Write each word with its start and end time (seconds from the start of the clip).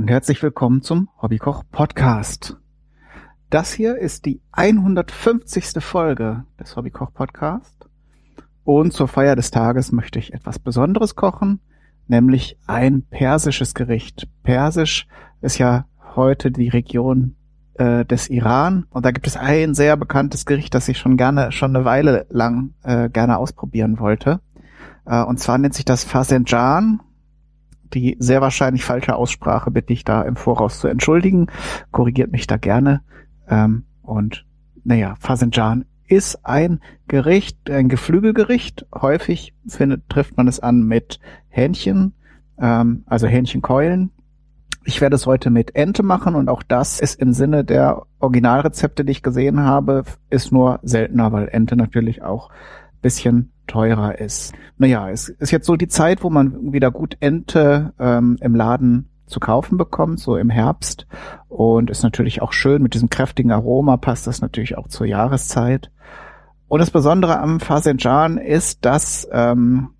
Und 0.00 0.08
herzlich 0.08 0.42
willkommen 0.42 0.80
zum 0.80 1.10
Hobbykoch 1.20 1.62
Podcast. 1.70 2.56
Das 3.50 3.70
hier 3.70 3.98
ist 3.98 4.24
die 4.24 4.40
150. 4.50 5.84
Folge 5.84 6.44
des 6.58 6.74
Hobbykoch 6.74 7.12
Podcast. 7.12 7.86
Und 8.64 8.94
zur 8.94 9.08
Feier 9.08 9.36
des 9.36 9.50
Tages 9.50 9.92
möchte 9.92 10.18
ich 10.18 10.32
etwas 10.32 10.58
Besonderes 10.58 11.16
kochen, 11.16 11.60
nämlich 12.08 12.56
ein 12.66 13.02
persisches 13.02 13.74
Gericht. 13.74 14.26
Persisch 14.42 15.06
ist 15.42 15.58
ja 15.58 15.84
heute 16.16 16.50
die 16.50 16.70
Region 16.70 17.36
äh, 17.74 18.06
des 18.06 18.30
Iran 18.30 18.86
und 18.88 19.04
da 19.04 19.10
gibt 19.10 19.26
es 19.26 19.36
ein 19.36 19.74
sehr 19.74 19.98
bekanntes 19.98 20.46
Gericht, 20.46 20.74
das 20.74 20.88
ich 20.88 20.96
schon 20.96 21.18
gerne, 21.18 21.52
schon 21.52 21.76
eine 21.76 21.84
Weile 21.84 22.24
lang 22.30 22.72
äh, 22.84 23.10
gerne 23.10 23.36
ausprobieren 23.36 23.98
wollte. 23.98 24.40
Äh, 25.04 25.22
und 25.22 25.40
zwar 25.40 25.58
nennt 25.58 25.74
sich 25.74 25.84
das 25.84 26.04
Fasenjan 26.04 27.00
die 27.94 28.16
sehr 28.18 28.40
wahrscheinlich 28.40 28.84
falsche 28.84 29.16
Aussprache 29.16 29.70
bitte 29.70 29.92
ich 29.92 30.04
da 30.04 30.22
im 30.22 30.36
Voraus 30.36 30.80
zu 30.80 30.88
entschuldigen. 30.88 31.48
Korrigiert 31.90 32.32
mich 32.32 32.46
da 32.46 32.56
gerne. 32.56 33.02
Ähm, 33.48 33.84
und 34.02 34.46
naja, 34.84 35.14
Fasenjan 35.20 35.84
ist 36.08 36.44
ein 36.44 36.80
Gericht, 37.06 37.70
ein 37.70 37.88
Geflügelgericht. 37.88 38.86
Häufig 38.94 39.54
findet, 39.66 40.08
trifft 40.08 40.36
man 40.36 40.48
es 40.48 40.60
an 40.60 40.82
mit 40.82 41.20
Hähnchen, 41.48 42.14
ähm, 42.58 43.04
also 43.06 43.26
Hähnchenkeulen. 43.26 44.10
Ich 44.84 45.00
werde 45.00 45.14
es 45.14 45.26
heute 45.26 45.50
mit 45.50 45.76
Ente 45.76 46.02
machen 46.02 46.34
und 46.34 46.48
auch 46.48 46.62
das 46.62 47.00
ist 47.00 47.20
im 47.20 47.32
Sinne 47.32 47.64
der 47.64 48.06
Originalrezepte, 48.18 49.04
die 49.04 49.12
ich 49.12 49.22
gesehen 49.22 49.60
habe, 49.60 50.04
ist 50.30 50.52
nur 50.52 50.80
seltener, 50.82 51.32
weil 51.32 51.48
Ente 51.48 51.76
natürlich 51.76 52.22
auch 52.22 52.50
bisschen 53.02 53.52
teurer 53.70 54.18
ist. 54.18 54.52
Naja, 54.78 55.08
es 55.10 55.28
ist 55.28 55.52
jetzt 55.52 55.66
so 55.66 55.76
die 55.76 55.88
Zeit, 55.88 56.24
wo 56.24 56.30
man 56.30 56.72
wieder 56.72 56.90
gut 56.90 57.16
Ente 57.20 57.92
ähm, 57.98 58.36
im 58.40 58.54
Laden 58.54 59.08
zu 59.26 59.38
kaufen 59.38 59.78
bekommt, 59.78 60.18
so 60.18 60.36
im 60.36 60.50
Herbst. 60.50 61.06
Und 61.48 61.88
ist 61.88 62.02
natürlich 62.02 62.42
auch 62.42 62.52
schön 62.52 62.82
mit 62.82 62.94
diesem 62.94 63.10
kräftigen 63.10 63.52
Aroma, 63.52 63.96
passt 63.96 64.26
das 64.26 64.40
natürlich 64.40 64.76
auch 64.76 64.88
zur 64.88 65.06
Jahreszeit. 65.06 65.90
Und 66.66 66.80
das 66.80 66.90
Besondere 66.90 67.38
am 67.38 67.60
Fasenjan 67.60 68.38
ist, 68.38 68.84
dass 68.84 69.28
ähm, 69.32 69.90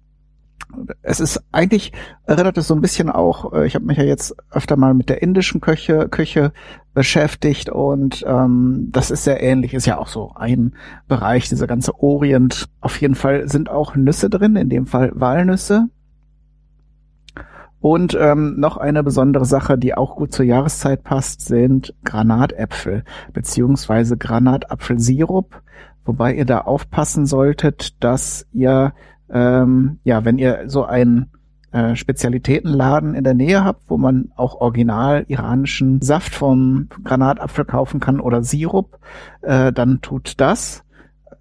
es 1.02 1.20
ist 1.20 1.42
eigentlich 1.52 1.92
erinnert 2.26 2.58
es 2.58 2.68
so 2.68 2.74
ein 2.74 2.80
bisschen 2.80 3.10
auch, 3.10 3.52
äh, 3.52 3.66
ich 3.66 3.74
habe 3.74 3.84
mich 3.84 3.98
ja 3.98 4.04
jetzt 4.04 4.34
öfter 4.50 4.76
mal 4.76 4.94
mit 4.94 5.08
der 5.08 5.22
indischen 5.22 5.60
Küche, 5.60 6.08
Küche 6.08 6.52
beschäftigt 6.92 7.70
und 7.70 8.24
ähm, 8.26 8.88
das 8.90 9.10
ist 9.10 9.24
sehr 9.24 9.42
ähnlich, 9.42 9.74
ist 9.74 9.86
ja 9.86 9.98
auch 9.98 10.08
so 10.08 10.32
ein 10.34 10.74
Bereich, 11.06 11.48
dieser 11.48 11.66
ganze 11.66 11.98
Orient. 12.00 12.68
Auf 12.80 13.00
jeden 13.00 13.14
Fall 13.14 13.48
sind 13.48 13.70
auch 13.70 13.94
Nüsse 13.94 14.28
drin, 14.28 14.56
in 14.56 14.68
dem 14.68 14.86
Fall 14.86 15.12
Walnüsse. 15.14 15.86
Und 17.80 18.16
ähm, 18.20 18.58
noch 18.58 18.76
eine 18.76 19.02
besondere 19.02 19.46
Sache, 19.46 19.78
die 19.78 19.94
auch 19.94 20.16
gut 20.16 20.34
zur 20.34 20.44
Jahreszeit 20.44 21.02
passt, 21.02 21.46
sind 21.46 21.94
Granatäpfel 22.04 23.04
beziehungsweise 23.32 24.18
Granatapfelsirup, 24.18 25.62
wobei 26.04 26.34
ihr 26.34 26.44
da 26.44 26.58
aufpassen 26.58 27.24
solltet, 27.24 28.02
dass 28.04 28.46
ihr 28.52 28.92
ähm, 29.32 29.98
ja, 30.04 30.24
wenn 30.24 30.38
ihr 30.38 30.64
so 30.66 30.84
einen 30.84 31.30
äh, 31.72 31.94
Spezialitätenladen 31.94 33.14
in 33.14 33.24
der 33.24 33.34
Nähe 33.34 33.64
habt, 33.64 33.82
wo 33.88 33.96
man 33.96 34.32
auch 34.36 34.60
original 34.60 35.24
iranischen 35.28 36.00
Saft 36.02 36.34
vom 36.34 36.88
Granatapfel 37.04 37.64
kaufen 37.64 38.00
kann 38.00 38.20
oder 38.20 38.42
Sirup, 38.42 38.98
äh, 39.42 39.72
dann 39.72 40.00
tut 40.00 40.40
das. 40.40 40.84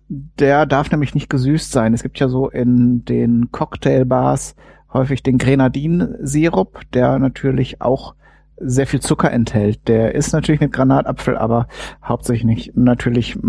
Der 0.07 0.65
darf 0.65 0.91
nämlich 0.91 1.13
nicht 1.13 1.29
gesüßt 1.29 1.71
sein. 1.71 1.93
Es 1.93 2.03
gibt 2.03 2.19
ja 2.19 2.29
so 2.29 2.49
in 2.49 3.05
den 3.05 3.51
Cocktailbars 3.51 4.55
häufig 4.91 5.23
den 5.23 5.37
Grenadin-Sirup, 5.37 6.81
der 6.93 7.19
natürlich 7.19 7.81
auch 7.81 8.15
sehr 8.61 8.87
viel 8.87 8.99
Zucker 8.99 9.31
enthält. 9.31 9.87
Der 9.87 10.15
ist 10.15 10.33
natürlich 10.33 10.61
mit 10.61 10.73
Granatapfel, 10.73 11.37
aber 11.37 11.67
hauptsächlich 12.03 12.73
natürlich 12.75 13.39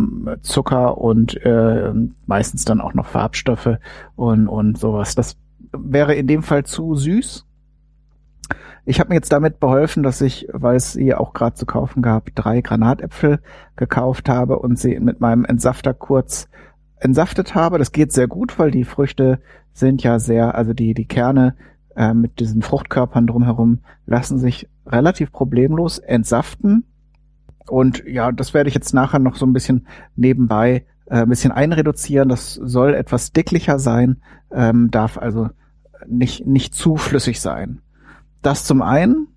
Zucker 0.42 0.98
und 0.98 1.36
äh, 1.44 1.92
meistens 2.26 2.64
dann 2.64 2.80
auch 2.80 2.94
noch 2.94 3.06
Farbstoffe 3.06 3.78
und, 4.16 4.48
und 4.48 4.78
sowas. 4.78 5.14
Das 5.14 5.36
wäre 5.72 6.14
in 6.14 6.26
dem 6.26 6.42
Fall 6.42 6.64
zu 6.64 6.94
süß. 6.94 7.46
Ich 8.86 8.98
habe 8.98 9.10
mir 9.10 9.16
jetzt 9.16 9.32
damit 9.32 9.60
beholfen, 9.60 10.02
dass 10.02 10.20
ich, 10.20 10.48
weil 10.52 10.76
es 10.76 10.92
sie 10.92 11.14
auch 11.14 11.32
gerade 11.32 11.54
zu 11.54 11.66
kaufen 11.66 12.02
gab, 12.02 12.34
drei 12.34 12.60
Granatäpfel 12.60 13.40
gekauft 13.76 14.28
habe 14.28 14.58
und 14.58 14.78
sie 14.78 14.98
mit 14.98 15.20
meinem 15.20 15.44
Entsafter 15.44 15.94
kurz 15.94 16.48
entsaftet 16.96 17.54
habe. 17.54 17.78
Das 17.78 17.92
geht 17.92 18.12
sehr 18.12 18.26
gut, 18.26 18.58
weil 18.58 18.70
die 18.70 18.84
Früchte 18.84 19.40
sind 19.72 20.02
ja 20.02 20.18
sehr, 20.18 20.54
also 20.54 20.72
die, 20.72 20.94
die 20.94 21.06
Kerne 21.06 21.54
äh, 21.96 22.14
mit 22.14 22.40
diesen 22.40 22.62
Fruchtkörpern 22.62 23.26
drumherum 23.26 23.80
lassen 24.06 24.38
sich 24.38 24.68
relativ 24.86 25.32
problemlos 25.32 25.98
entsaften. 25.98 26.84
Und 27.68 28.04
ja, 28.06 28.32
das 28.32 28.54
werde 28.54 28.68
ich 28.68 28.74
jetzt 28.74 28.94
nachher 28.94 29.20
noch 29.20 29.36
so 29.36 29.46
ein 29.46 29.52
bisschen 29.52 29.86
nebenbei 30.16 30.84
äh, 31.06 31.22
ein 31.22 31.28
bisschen 31.28 31.52
einreduzieren. 31.52 32.28
Das 32.28 32.54
soll 32.54 32.94
etwas 32.94 33.32
dicklicher 33.32 33.78
sein, 33.78 34.22
ähm, 34.50 34.90
darf 34.90 35.18
also 35.18 35.50
nicht, 36.06 36.46
nicht 36.46 36.74
zu 36.74 36.96
flüssig 36.96 37.40
sein. 37.40 37.80
Das 38.42 38.64
zum 38.64 38.82
einen. 38.82 39.28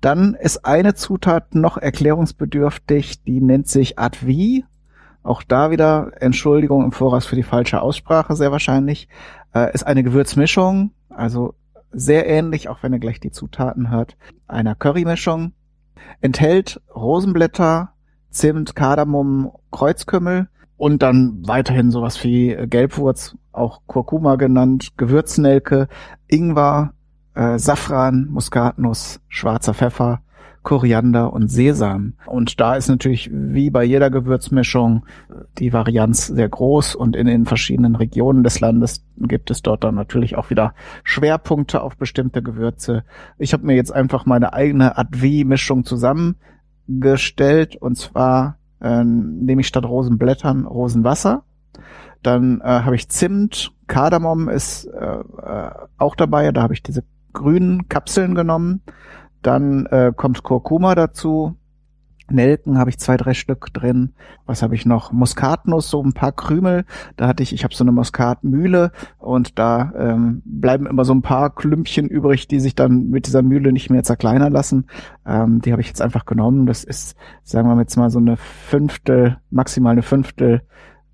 Dann 0.00 0.34
ist 0.34 0.64
eine 0.64 0.94
Zutat 0.94 1.54
noch 1.54 1.78
erklärungsbedürftig, 1.78 3.24
die 3.24 3.40
nennt 3.40 3.66
sich 3.68 3.98
Advi. 3.98 4.64
Auch 5.22 5.42
da 5.42 5.70
wieder 5.70 6.12
Entschuldigung 6.20 6.84
im 6.84 6.92
Voraus 6.92 7.26
für 7.26 7.34
die 7.34 7.42
falsche 7.42 7.80
Aussprache, 7.80 8.36
sehr 8.36 8.52
wahrscheinlich. 8.52 9.08
Äh, 9.54 9.72
ist 9.74 9.86
eine 9.86 10.04
Gewürzmischung, 10.04 10.92
also 11.08 11.54
sehr 11.90 12.28
ähnlich, 12.28 12.68
auch 12.68 12.82
wenn 12.82 12.92
ihr 12.92 12.98
gleich 12.98 13.20
die 13.20 13.32
Zutaten 13.32 13.90
hört, 13.90 14.16
einer 14.46 14.74
Currymischung. 14.74 15.52
Enthält 16.20 16.80
Rosenblätter, 16.94 17.92
Zimt, 18.30 18.76
Kardamom, 18.76 19.50
Kreuzkümmel 19.72 20.48
und 20.76 21.02
dann 21.02 21.46
weiterhin 21.46 21.90
sowas 21.90 22.22
wie 22.24 22.56
Gelbwurz, 22.68 23.36
auch 23.52 23.80
Kurkuma 23.86 24.36
genannt, 24.36 24.92
Gewürznelke, 24.96 25.88
Ingwer, 26.28 26.92
äh, 27.34 27.58
Safran, 27.58 28.28
Muskatnuss, 28.30 29.20
schwarzer 29.28 29.74
Pfeffer, 29.74 30.20
Koriander 30.66 31.32
und 31.32 31.48
Sesam. 31.48 32.14
Und 32.26 32.60
da 32.60 32.74
ist 32.74 32.88
natürlich 32.88 33.30
wie 33.32 33.70
bei 33.70 33.84
jeder 33.84 34.10
Gewürzmischung 34.10 35.06
die 35.58 35.72
Varianz 35.72 36.26
sehr 36.26 36.48
groß 36.48 36.96
und 36.96 37.14
in 37.14 37.28
den 37.28 37.46
verschiedenen 37.46 37.94
Regionen 37.94 38.42
des 38.42 38.58
Landes 38.58 39.04
gibt 39.16 39.52
es 39.52 39.62
dort 39.62 39.84
dann 39.84 39.94
natürlich 39.94 40.34
auch 40.34 40.50
wieder 40.50 40.74
Schwerpunkte 41.04 41.82
auf 41.82 41.96
bestimmte 41.96 42.42
Gewürze. 42.42 43.04
Ich 43.38 43.52
habe 43.52 43.64
mir 43.64 43.76
jetzt 43.76 43.92
einfach 43.92 44.26
meine 44.26 44.54
eigene 44.54 44.98
Advi-Mischung 44.98 45.84
zusammengestellt 45.84 47.76
und 47.76 47.96
zwar 47.96 48.58
äh, 48.80 49.04
nehme 49.04 49.60
ich 49.60 49.68
statt 49.68 49.84
Rosenblättern 49.84 50.66
Rosenwasser. 50.66 51.44
Dann 52.22 52.60
äh, 52.60 52.64
habe 52.64 52.96
ich 52.96 53.08
Zimt, 53.08 53.72
Kardamom 53.86 54.48
ist 54.48 54.86
äh, 54.86 55.18
äh, 55.18 55.70
auch 55.98 56.16
dabei, 56.16 56.50
da 56.52 56.62
habe 56.62 56.74
ich 56.74 56.82
diese 56.82 57.04
grünen 57.32 57.88
Kapseln 57.88 58.34
genommen. 58.34 58.82
Dann 59.42 59.86
äh, 59.86 60.12
kommt 60.16 60.42
Kurkuma 60.42 60.94
dazu. 60.94 61.56
Nelken 62.30 62.78
habe 62.78 62.90
ich 62.90 62.98
zwei, 62.98 63.16
drei 63.16 63.34
Stück 63.34 63.72
drin. 63.72 64.12
Was 64.46 64.62
habe 64.62 64.74
ich 64.74 64.86
noch? 64.86 65.12
Muskatnuss, 65.12 65.90
so 65.90 66.02
ein 66.02 66.12
paar 66.12 66.32
Krümel. 66.32 66.84
Da 67.16 67.28
hatte 67.28 67.42
ich, 67.42 67.52
ich 67.52 67.64
habe 67.64 67.74
so 67.74 67.84
eine 67.84 67.92
Muskatmühle 67.92 68.92
und 69.18 69.58
da 69.58 69.92
ähm, 69.96 70.42
bleiben 70.44 70.86
immer 70.86 71.04
so 71.04 71.14
ein 71.14 71.22
paar 71.22 71.54
Klümpchen 71.54 72.08
übrig, 72.08 72.48
die 72.48 72.60
sich 72.60 72.74
dann 72.74 73.10
mit 73.10 73.26
dieser 73.26 73.42
Mühle 73.42 73.72
nicht 73.72 73.90
mehr 73.90 74.02
zerkleinern 74.02 74.52
lassen. 74.52 74.86
Ähm, 75.26 75.60
die 75.60 75.72
habe 75.72 75.82
ich 75.82 75.88
jetzt 75.88 76.02
einfach 76.02 76.26
genommen. 76.26 76.66
Das 76.66 76.84
ist, 76.84 77.16
sagen 77.42 77.68
wir 77.68 77.80
jetzt 77.80 77.96
mal 77.96 78.10
so 78.10 78.18
eine 78.18 78.36
Fünftel, 78.36 79.38
maximal 79.50 79.92
eine 79.92 80.02
Fünftel 80.02 80.62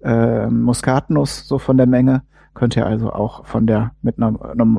äh, 0.02 0.46
Muskatnuss 0.48 1.46
so 1.46 1.58
von 1.58 1.76
der 1.76 1.86
Menge. 1.86 2.22
Könnt 2.54 2.76
ihr 2.76 2.86
also 2.86 3.12
auch 3.12 3.46
von 3.46 3.66
der 3.66 3.92
mit 4.02 4.18
einer, 4.18 4.32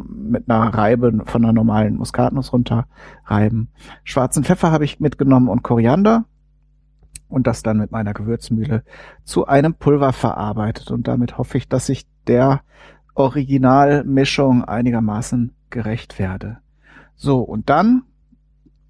mit 0.06 0.50
einer 0.50 0.74
Reibe 0.74 1.22
von 1.25 1.44
einer 1.44 1.54
normalen 1.54 1.98
Muskatnuss 1.98 2.54
runter 2.54 2.86
reiben. 3.25 3.70
Schwarzen 4.04 4.44
Pfeffer 4.44 4.72
habe 4.72 4.86
ich 4.86 5.00
mitgenommen 5.00 5.50
und 5.50 5.64
Koriander 5.64 6.25
und 7.30 7.48
das 7.48 7.64
dann 7.64 7.78
mit 7.78 7.92
meiner 7.92 8.14
Gewürzmühle 8.14 8.84
zu 9.24 9.48
einem 9.48 9.74
Pulver 9.74 10.14
verarbeitet. 10.14 10.92
Und 10.92 11.08
damit 11.08 11.40
hoffe 11.40 11.58
ich, 11.58 11.68
dass 11.68 11.90
ich 11.90 12.06
der 12.28 12.62
Originalmischung 13.16 14.64
einigermaßen 14.64 15.52
gerecht 15.72 16.19
werde. 16.19 16.60
So, 17.16 17.40
und 17.40 17.69
dann 17.69 18.04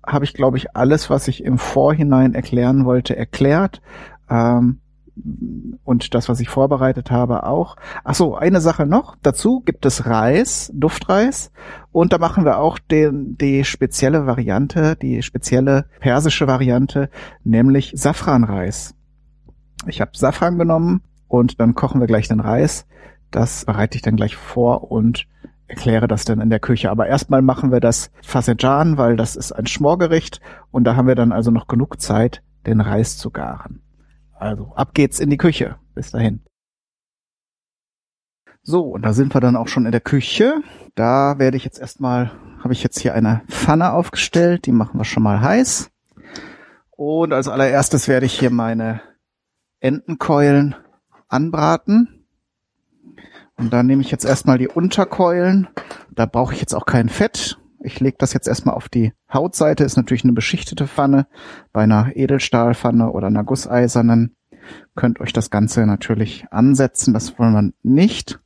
habe 0.06 0.26
ich, 0.26 0.34
glaube 0.34 0.58
ich, 0.58 0.76
alles, 0.76 1.10
was 1.10 1.28
ich 1.30 1.44
im 1.44 1.58
Vorhinein 1.58 2.34
erklären 2.34 2.84
wollte, 2.84 3.16
erklärt. 3.16 3.82
Ähm, 4.30 4.80
und 5.84 6.14
das, 6.16 6.28
was 6.28 6.40
ich 6.40 6.50
vorbereitet 6.50 7.12
habe, 7.12 7.44
auch. 7.44 7.76
Ach 8.04 8.16
so, 8.16 8.36
eine 8.36 8.62
Sache 8.62 8.86
noch. 8.86 9.16
Dazu 9.22 9.62
gibt 9.62 9.86
es 9.86 10.06
Reis, 10.06 10.72
Duftreis. 10.74 11.52
Und 11.92 12.14
da 12.14 12.18
machen 12.18 12.46
wir 12.46 12.60
auch 12.60 12.80
den, 12.80 13.38
die 13.38 13.64
spezielle 13.64 14.26
Variante, 14.26 14.96
die 14.96 15.22
spezielle 15.22 15.86
persische 16.00 16.48
Variante, 16.48 17.10
nämlich 17.44 17.94
Safranreis. 17.96 18.96
Ich 19.86 20.02
habe 20.02 20.12
Safran 20.16 20.58
genommen 20.58 21.02
und 21.28 21.60
dann 21.60 21.76
kochen 21.76 22.00
wir 22.00 22.08
gleich 22.08 22.28
den 22.28 22.40
Reis. 22.40 22.88
Das 23.30 23.66
bereite 23.66 23.96
ich 23.96 24.02
dann 24.02 24.16
gleich 24.16 24.36
vor 24.36 24.92
und 24.92 25.28
erkläre 25.68 26.08
das 26.08 26.26
dann 26.26 26.42
in 26.42 26.50
der 26.50 26.60
Küche. 26.60 26.90
Aber 26.90 27.08
erstmal 27.08 27.42
machen 27.42 27.72
wir 27.72 27.80
das 27.80 28.12
Fasejan, 28.22 28.98
weil 28.98 29.16
das 29.16 29.36
ist 29.36 29.52
ein 29.52 29.68
Schmorgericht 29.68 30.42
und 30.72 30.86
da 30.86 30.96
haben 30.96 31.08
wir 31.08 31.16
dann 31.16 31.32
also 31.32 31.52
noch 31.52 31.68
genug 31.68 32.02
Zeit, 32.02 32.42
den 32.66 32.82
Reis 32.82 33.18
zu 33.18 33.32
garen. 33.32 33.82
Also 34.34 34.74
ab 34.76 34.94
geht's 34.94 35.20
in 35.20 35.30
die 35.30 35.38
Küche. 35.38 35.78
Bis 35.96 36.12
dahin. 36.12 36.44
So, 38.62 38.82
und 38.82 39.02
da 39.02 39.12
sind 39.12 39.34
wir 39.34 39.42
dann 39.42 39.58
auch 39.58 39.68
schon 39.68 39.86
in 39.86 39.92
der 39.92 40.02
Küche. 40.02 40.62
Da 40.96 41.38
werde 41.38 41.58
ich 41.58 41.66
jetzt 41.66 41.80
erstmal, 41.80 42.32
habe 42.64 42.72
ich 42.72 42.82
jetzt 42.82 43.00
hier 43.00 43.14
eine 43.14 43.42
Pfanne 43.50 43.92
aufgestellt, 43.92 44.66
die 44.66 44.72
machen 44.72 44.98
wir 44.98 45.04
schon 45.04 45.24
mal 45.24 45.42
heiß. 45.42 45.92
Und 46.92 47.34
als 47.34 47.50
allererstes 47.50 48.08
werde 48.08 48.26
ich 48.26 48.40
hier 48.40 48.52
meine 48.52 49.02
Entenkeulen 49.82 50.76
anbraten. 51.28 52.26
Und 53.58 53.74
dann 53.74 53.86
nehme 53.86 54.02
ich 54.02 54.12
jetzt 54.12 54.24
erstmal 54.24 54.58
die 54.58 54.70
Unterkeulen. 54.70 55.68
Da 56.12 56.26
brauche 56.26 56.54
ich 56.54 56.62
jetzt 56.62 56.74
auch 56.74 56.86
kein 56.86 57.10
Fett. 57.10 57.60
Ich 57.82 58.00
lege 58.00 58.16
das 58.18 58.32
jetzt 58.32 58.48
erstmal 58.48 58.76
auf 58.76 58.88
die 58.88 59.12
Hautseite. 59.34 59.84
Ist 59.84 59.98
natürlich 59.98 60.24
eine 60.24 60.34
beschichtete 60.34 60.88
Pfanne. 60.88 61.28
Bei 61.72 61.84
einer 61.84 62.16
Edelstahlpfanne 62.16 63.12
oder 63.12 63.28
einer 63.28 63.44
gusseisernen 63.44 64.36
könnt 64.96 65.20
euch 65.20 65.34
das 65.34 65.50
Ganze 65.50 65.86
natürlich 65.86 66.46
ansetzen. 66.52 67.14
Das 67.14 67.38
wollen 67.38 67.54
wir 67.54 67.74
nicht. 67.84 68.40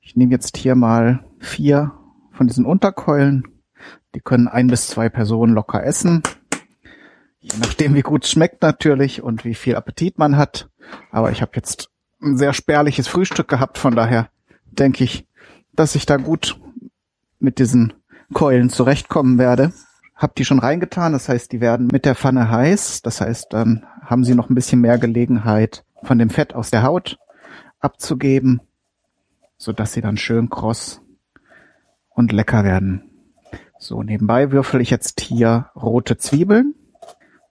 Ich 0.00 0.16
nehme 0.16 0.32
jetzt 0.32 0.56
hier 0.56 0.74
mal 0.74 1.24
vier 1.38 1.92
von 2.32 2.46
diesen 2.46 2.64
Unterkeulen. 2.64 3.44
Die 4.14 4.20
können 4.20 4.48
ein 4.48 4.68
bis 4.68 4.88
zwei 4.88 5.08
Personen 5.08 5.54
locker 5.54 5.84
essen. 5.84 6.22
Je 7.40 7.58
nachdem, 7.60 7.94
wie 7.94 8.02
gut 8.02 8.24
es 8.24 8.30
schmeckt 8.30 8.62
natürlich 8.62 9.22
und 9.22 9.44
wie 9.44 9.54
viel 9.54 9.76
Appetit 9.76 10.18
man 10.18 10.36
hat. 10.36 10.68
Aber 11.10 11.30
ich 11.30 11.42
habe 11.42 11.52
jetzt 11.54 11.90
ein 12.20 12.36
sehr 12.36 12.52
spärliches 12.52 13.06
Frühstück 13.06 13.48
gehabt, 13.48 13.78
von 13.78 13.94
daher 13.94 14.28
denke 14.66 15.04
ich, 15.04 15.26
dass 15.72 15.94
ich 15.94 16.06
da 16.06 16.16
gut 16.16 16.58
mit 17.38 17.58
diesen 17.58 17.92
Keulen 18.32 18.70
zurechtkommen 18.70 19.38
werde. 19.38 19.72
Hab 20.18 20.34
die 20.34 20.44
schon 20.44 20.58
reingetan, 20.58 21.12
das 21.12 21.28
heißt, 21.28 21.52
die 21.52 21.60
werden 21.60 21.86
mit 21.92 22.04
der 22.04 22.16
Pfanne 22.16 22.50
heiß. 22.50 23.02
Das 23.02 23.20
heißt, 23.20 23.52
dann 23.52 23.86
haben 24.02 24.24
sie 24.24 24.34
noch 24.34 24.50
ein 24.50 24.54
bisschen 24.56 24.80
mehr 24.80 24.98
Gelegenheit, 24.98 25.84
von 26.02 26.18
dem 26.18 26.28
Fett 26.28 26.54
aus 26.54 26.70
der 26.70 26.82
Haut 26.82 27.18
abzugeben, 27.78 28.60
so 29.56 29.72
dass 29.72 29.92
sie 29.92 30.00
dann 30.00 30.16
schön 30.16 30.50
kross 30.50 31.00
und 32.10 32.32
lecker 32.32 32.64
werden. 32.64 33.04
So, 33.78 34.02
nebenbei 34.02 34.50
würfel 34.50 34.80
ich 34.80 34.90
jetzt 34.90 35.20
hier 35.20 35.70
rote 35.76 36.18
Zwiebeln. 36.18 36.74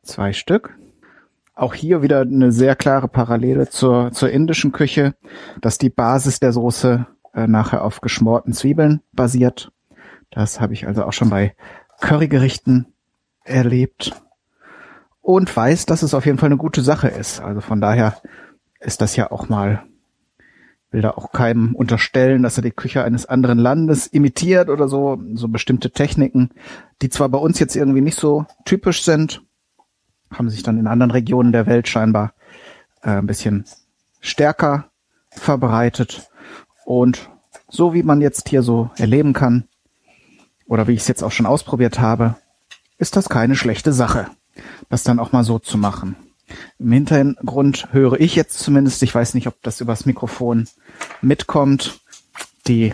Zwei 0.04 0.34
Stück. 0.34 0.78
Auch 1.56 1.74
hier 1.74 2.02
wieder 2.02 2.22
eine 2.22 2.52
sehr 2.52 2.75
klare 2.75 3.08
Parallele 3.08 3.70
zur, 3.70 4.12
zur 4.12 4.30
indischen 4.30 4.74
Küche, 4.74 5.16
dass 5.62 5.78
die 5.78 5.90
Basis 5.90 6.42
der 6.42 6.52
Soße 6.52 7.08
äh, 7.34 7.48
nachher 7.48 7.84
auf 7.84 8.02
geschmorten 8.02 8.52
Zwiebeln 8.52 9.02
basiert. 9.13 9.72
Das 10.30 10.60
habe 10.60 10.74
ich 10.74 10.86
also 10.86 11.06
auch 11.06 11.13
schon 11.13 11.30
bei 11.30 11.56
Currygerichten 12.02 12.88
erlebt 13.44 14.12
und 15.22 15.54
weiß, 15.54 15.86
dass 15.86 16.04
es 16.04 16.14
auf 16.14 16.26
jeden 16.26 16.38
Fall 16.38 16.48
eine 16.48 16.58
gute 16.58 16.82
Sache 16.82 17.08
ist. 17.08 17.42
Also 17.42 17.62
von 17.62 17.82
daher 17.82 18.22
ist 18.80 19.02
das 19.02 19.16
ja 19.16 19.32
auch 19.32 19.50
mal, 19.50 19.84
will 20.92 21.02
da 21.02 21.12
auch 21.12 21.32
keinem 21.32 21.76
unterstellen, 21.76 22.44
dass 22.44 22.58
er 22.58 22.64
die 22.64 22.72
Küche 22.72 23.04
eines 23.04 23.26
anderen 23.26 23.58
Landes 23.58 24.08
imitiert 24.08 24.70
oder 24.70 24.88
so, 24.88 25.22
so 25.34 25.48
bestimmte 25.48 25.92
Techniken, 25.92 26.52
die 27.02 27.10
zwar 27.10 27.30
bei 27.30 27.40
uns 27.40 27.60
jetzt 27.60 27.76
irgendwie 27.76 28.02
nicht 28.02 28.20
so 28.20 28.46
typisch 28.66 29.04
sind, 29.04 29.42
haben 30.32 30.50
sich 30.50 30.64
dann 30.64 30.78
in 30.78 30.88
anderen 30.88 31.12
Regionen 31.12 31.52
der 31.52 31.66
Welt 31.66 31.88
scheinbar 31.88 32.34
äh, 33.02 33.12
ein 33.12 33.28
bisschen 33.28 33.66
stärker 34.20 34.90
verbreitet. 35.30 36.30
Und 36.86 37.30
so 37.70 37.94
wie 37.94 38.04
man 38.04 38.22
jetzt 38.22 38.50
hier 38.50 38.64
so 38.64 38.90
erleben 38.98 39.34
kann, 39.34 39.68
oder 40.68 40.88
wie 40.88 40.94
ich 40.94 41.02
es 41.02 41.08
jetzt 41.08 41.24
auch 41.24 41.31
schon 41.31 41.46
ausprobiert 41.46 42.00
habe, 42.00 42.36
ist 42.98 43.16
das 43.16 43.30
keine 43.30 43.56
schlechte 43.56 43.94
Sache, 43.94 44.28
das 44.90 45.04
dann 45.04 45.19
auch 45.19 45.31
mal 45.31 45.44
so 45.44 45.60
zu 45.60 45.78
machen. 45.78 46.16
Im 46.80 46.92
Hintergrund 46.92 47.90
höre 47.92 48.19
ich 48.19 48.36
jetzt 48.36 48.60
zumindest, 48.60 49.04
ich 49.04 49.14
weiß 49.14 49.34
nicht, 49.34 49.48
ob 49.48 49.62
das 49.64 49.81
übers 49.81 50.06
Mikrofon 50.06 50.68
mitkommt, 51.22 52.00
die 52.68 52.94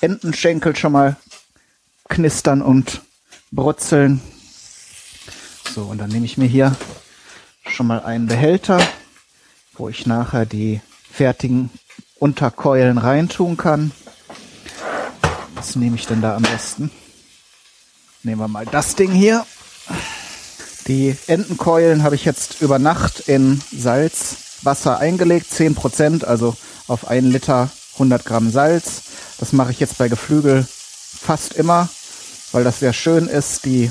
Entenschenkel 0.00 0.76
schon 0.76 0.92
mal 0.92 1.16
knistern 2.08 2.62
und 2.62 3.02
brutzeln. 3.50 4.20
So, 5.72 5.82
und 5.82 5.98
dann 5.98 6.10
nehme 6.10 6.26
ich 6.26 6.38
mir 6.38 6.46
hier 6.46 6.74
schon 7.66 7.86
mal 7.86 8.00
einen 8.00 8.26
Behälter, 8.26 8.80
wo 9.74 9.88
ich 9.88 10.06
nachher 10.06 10.46
die 10.46 10.80
fertigen 11.10 11.70
Unterkeulen 12.18 12.98
reintun 12.98 13.56
kann. 13.56 13.92
Was 15.58 15.74
nehme 15.74 15.96
ich 15.96 16.06
denn 16.06 16.22
da 16.22 16.36
am 16.36 16.42
besten? 16.42 16.88
Nehmen 18.22 18.40
wir 18.40 18.46
mal 18.46 18.64
das 18.64 18.94
Ding 18.94 19.10
hier. 19.10 19.44
Die 20.86 21.16
Entenkeulen 21.26 22.04
habe 22.04 22.14
ich 22.14 22.24
jetzt 22.24 22.60
über 22.60 22.78
Nacht 22.78 23.28
in 23.28 23.60
Salzwasser 23.76 24.98
eingelegt, 24.98 25.50
10 25.50 25.74
Prozent, 25.74 26.24
also 26.24 26.56
auf 26.86 27.08
einen 27.08 27.32
Liter 27.32 27.70
100 27.94 28.24
Gramm 28.24 28.52
Salz. 28.52 29.02
Das 29.38 29.52
mache 29.52 29.72
ich 29.72 29.80
jetzt 29.80 29.98
bei 29.98 30.08
Geflügel 30.08 30.64
fast 30.64 31.54
immer, 31.54 31.88
weil 32.52 32.62
das 32.62 32.78
sehr 32.78 32.92
schön 32.92 33.26
ist. 33.26 33.64
Die, 33.64 33.90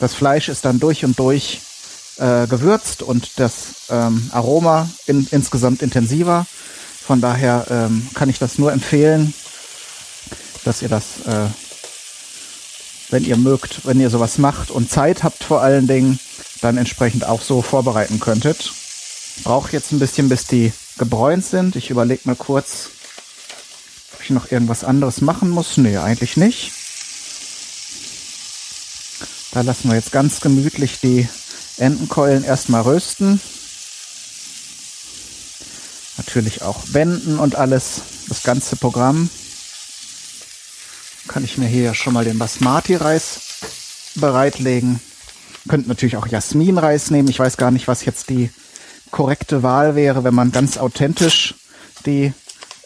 das 0.00 0.14
Fleisch 0.14 0.48
ist 0.48 0.64
dann 0.64 0.80
durch 0.80 1.04
und 1.04 1.16
durch 1.16 1.60
äh, 2.16 2.48
gewürzt 2.48 3.04
und 3.04 3.38
das 3.38 3.86
ähm, 3.88 4.28
Aroma 4.32 4.90
in, 5.06 5.28
insgesamt 5.30 5.80
intensiver. 5.80 6.44
Von 7.06 7.20
daher 7.20 7.66
ähm, 7.70 8.08
kann 8.14 8.28
ich 8.28 8.40
das 8.40 8.58
nur 8.58 8.72
empfehlen, 8.72 9.32
dass 10.64 10.82
ihr 10.82 10.88
das, 10.88 11.26
äh, 11.26 11.46
wenn 13.10 13.24
ihr 13.24 13.36
mögt, 13.36 13.86
wenn 13.86 14.00
ihr 14.00 14.10
sowas 14.10 14.38
macht 14.38 14.70
und 14.70 14.90
Zeit 14.90 15.22
habt 15.22 15.42
vor 15.42 15.62
allen 15.62 15.86
Dingen, 15.86 16.18
dann 16.60 16.76
entsprechend 16.76 17.24
auch 17.24 17.42
so 17.42 17.62
vorbereiten 17.62 18.20
könntet. 18.20 18.72
Braucht 19.44 19.72
jetzt 19.72 19.92
ein 19.92 19.98
bisschen, 19.98 20.28
bis 20.28 20.46
die 20.46 20.72
gebräunt 20.98 21.44
sind. 21.44 21.76
Ich 21.76 21.90
überlege 21.90 22.22
mal 22.24 22.36
kurz, 22.36 22.90
ob 24.14 24.22
ich 24.22 24.30
noch 24.30 24.50
irgendwas 24.50 24.84
anderes 24.84 25.20
machen 25.20 25.50
muss. 25.50 25.76
Nee, 25.76 25.96
eigentlich 25.96 26.36
nicht. 26.36 26.72
Da 29.52 29.62
lassen 29.62 29.88
wir 29.88 29.96
jetzt 29.96 30.12
ganz 30.12 30.40
gemütlich 30.40 31.00
die 31.00 31.28
Entenkeulen 31.78 32.44
erstmal 32.44 32.82
rösten. 32.82 33.40
Natürlich 36.16 36.62
auch 36.62 36.80
wenden 36.92 37.38
und 37.38 37.54
alles, 37.54 38.02
das 38.28 38.42
ganze 38.42 38.76
Programm 38.76 39.30
kann 41.28 41.44
ich 41.44 41.58
mir 41.58 41.66
hier 41.68 41.94
schon 41.94 42.14
mal 42.14 42.24
den 42.24 42.38
Basmati-Reis 42.38 43.40
bereitlegen. 44.16 45.00
Könnt 45.68 45.86
natürlich 45.86 46.16
auch 46.16 46.26
Jasmin-Reis 46.26 47.10
nehmen. 47.10 47.28
Ich 47.28 47.38
weiß 47.38 47.56
gar 47.56 47.70
nicht, 47.70 47.86
was 47.86 48.04
jetzt 48.04 48.30
die 48.30 48.50
korrekte 49.10 49.62
Wahl 49.62 49.94
wäre, 49.94 50.24
wenn 50.24 50.34
man 50.34 50.50
ganz 50.50 50.78
authentisch 50.78 51.54
die 52.06 52.32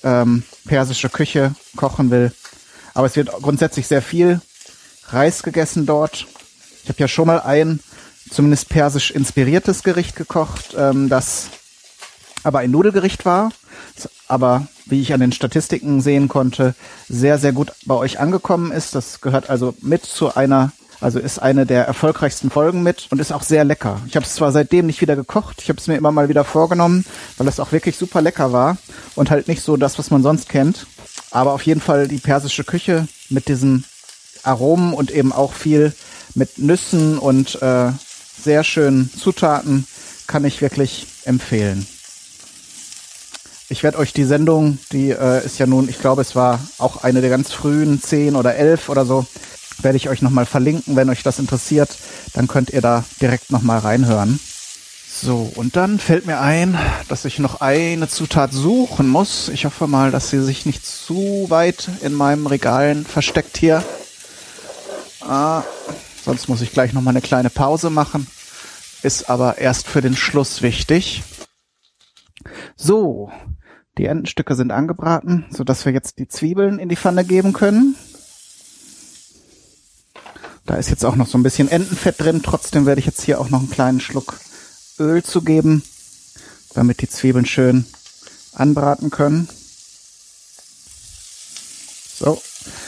ähm, 0.02 0.42
persische 0.66 1.08
Küche 1.08 1.54
kochen 1.76 2.10
will. 2.10 2.32
Aber 2.94 3.06
es 3.06 3.16
wird 3.16 3.30
grundsätzlich 3.40 3.86
sehr 3.86 4.02
viel 4.02 4.40
Reis 5.08 5.42
gegessen 5.42 5.86
dort. 5.86 6.26
Ich 6.82 6.88
habe 6.88 6.98
ja 6.98 7.08
schon 7.08 7.28
mal 7.28 7.40
ein 7.40 7.80
zumindest 8.30 8.68
persisch 8.68 9.10
inspiriertes 9.10 9.82
Gericht 9.82 10.16
gekocht, 10.16 10.74
ähm, 10.76 11.08
das 11.08 11.46
aber 12.42 12.60
ein 12.60 12.70
Nudelgericht 12.70 13.24
war 13.24 13.50
aber 14.28 14.66
wie 14.86 15.00
ich 15.00 15.12
an 15.12 15.20
den 15.20 15.32
Statistiken 15.32 16.00
sehen 16.00 16.28
konnte, 16.28 16.74
sehr, 17.08 17.38
sehr 17.38 17.52
gut 17.52 17.72
bei 17.86 17.94
euch 17.94 18.18
angekommen 18.18 18.72
ist. 18.72 18.94
Das 18.94 19.20
gehört 19.20 19.50
also 19.50 19.74
mit 19.80 20.04
zu 20.04 20.34
einer, 20.34 20.72
also 21.00 21.18
ist 21.18 21.38
eine 21.40 21.66
der 21.66 21.86
erfolgreichsten 21.86 22.50
Folgen 22.50 22.82
mit 22.82 23.06
und 23.10 23.20
ist 23.20 23.32
auch 23.32 23.42
sehr 23.42 23.64
lecker. 23.64 24.00
Ich 24.06 24.16
habe 24.16 24.26
es 24.26 24.34
zwar 24.34 24.52
seitdem 24.52 24.86
nicht 24.86 25.00
wieder 25.00 25.16
gekocht, 25.16 25.60
ich 25.62 25.68
habe 25.68 25.78
es 25.78 25.86
mir 25.86 25.96
immer 25.96 26.12
mal 26.12 26.28
wieder 26.28 26.44
vorgenommen, 26.44 27.04
weil 27.38 27.48
es 27.48 27.60
auch 27.60 27.72
wirklich 27.72 27.96
super 27.96 28.22
lecker 28.22 28.52
war 28.52 28.76
und 29.14 29.30
halt 29.30 29.48
nicht 29.48 29.62
so 29.62 29.76
das, 29.76 29.98
was 29.98 30.10
man 30.10 30.22
sonst 30.22 30.48
kennt. 30.48 30.86
Aber 31.30 31.52
auf 31.52 31.62
jeden 31.62 31.80
Fall 31.80 32.08
die 32.08 32.18
persische 32.18 32.64
Küche 32.64 33.08
mit 33.30 33.48
diesen 33.48 33.84
Aromen 34.42 34.92
und 34.92 35.10
eben 35.10 35.32
auch 35.32 35.52
viel 35.52 35.94
mit 36.34 36.58
Nüssen 36.58 37.18
und 37.18 37.60
äh, 37.62 37.90
sehr 38.42 38.64
schönen 38.64 39.10
Zutaten 39.16 39.86
kann 40.26 40.44
ich 40.44 40.62
wirklich 40.62 41.06
empfehlen. 41.24 41.86
Ich 43.72 43.82
werde 43.82 43.96
euch 43.96 44.12
die 44.12 44.24
Sendung, 44.24 44.78
die 44.92 45.12
äh, 45.12 45.46
ist 45.46 45.58
ja 45.58 45.64
nun, 45.64 45.88
ich 45.88 45.98
glaube, 45.98 46.20
es 46.20 46.36
war 46.36 46.60
auch 46.76 47.04
eine 47.04 47.22
der 47.22 47.30
ganz 47.30 47.52
frühen, 47.52 48.02
zehn 48.02 48.36
oder 48.36 48.54
elf 48.54 48.90
oder 48.90 49.06
so, 49.06 49.24
werde 49.80 49.96
ich 49.96 50.10
euch 50.10 50.20
nochmal 50.20 50.44
verlinken, 50.44 50.94
wenn 50.94 51.08
euch 51.08 51.22
das 51.22 51.38
interessiert. 51.38 51.88
Dann 52.34 52.48
könnt 52.48 52.68
ihr 52.68 52.82
da 52.82 53.02
direkt 53.22 53.50
nochmal 53.50 53.78
reinhören. 53.78 54.38
So, 55.10 55.50
und 55.54 55.74
dann 55.74 55.98
fällt 55.98 56.26
mir 56.26 56.38
ein, 56.38 56.78
dass 57.08 57.24
ich 57.24 57.38
noch 57.38 57.62
eine 57.62 58.08
Zutat 58.08 58.52
suchen 58.52 59.08
muss. 59.08 59.48
Ich 59.48 59.64
hoffe 59.64 59.86
mal, 59.86 60.10
dass 60.10 60.28
sie 60.28 60.44
sich 60.44 60.66
nicht 60.66 60.84
zu 60.84 61.46
weit 61.48 61.88
in 62.02 62.12
meinem 62.12 62.46
Regalen 62.46 63.06
versteckt 63.06 63.56
hier. 63.56 63.82
Ah, 65.22 65.62
sonst 66.22 66.46
muss 66.46 66.60
ich 66.60 66.72
gleich 66.72 66.92
nochmal 66.92 67.12
eine 67.12 67.22
kleine 67.22 67.48
Pause 67.48 67.88
machen. 67.88 68.26
Ist 69.02 69.30
aber 69.30 69.56
erst 69.56 69.88
für 69.88 70.02
den 70.02 70.14
Schluss 70.14 70.60
wichtig. 70.60 71.22
So, 72.76 73.30
Die 73.98 74.06
Entenstücke 74.06 74.54
sind 74.54 74.70
angebraten, 74.70 75.44
so 75.50 75.64
dass 75.64 75.84
wir 75.84 75.92
jetzt 75.92 76.18
die 76.18 76.28
Zwiebeln 76.28 76.78
in 76.78 76.88
die 76.88 76.96
Pfanne 76.96 77.24
geben 77.24 77.52
können. 77.52 77.94
Da 80.64 80.76
ist 80.76 80.88
jetzt 80.88 81.04
auch 81.04 81.16
noch 81.16 81.26
so 81.26 81.36
ein 81.36 81.42
bisschen 81.42 81.68
Entenfett 81.68 82.20
drin. 82.20 82.42
Trotzdem 82.42 82.86
werde 82.86 83.00
ich 83.00 83.06
jetzt 83.06 83.22
hier 83.22 83.40
auch 83.40 83.50
noch 83.50 83.58
einen 83.58 83.70
kleinen 83.70 84.00
Schluck 84.00 84.40
Öl 84.98 85.22
zugeben, 85.22 85.82
damit 86.74 87.02
die 87.02 87.08
Zwiebeln 87.08 87.44
schön 87.44 87.84
anbraten 88.54 89.10
können. 89.10 89.48
So, 92.18 92.40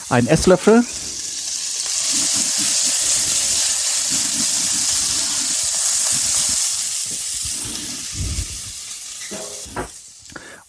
ein 0.08 0.26
Esslöffel. 0.26 0.84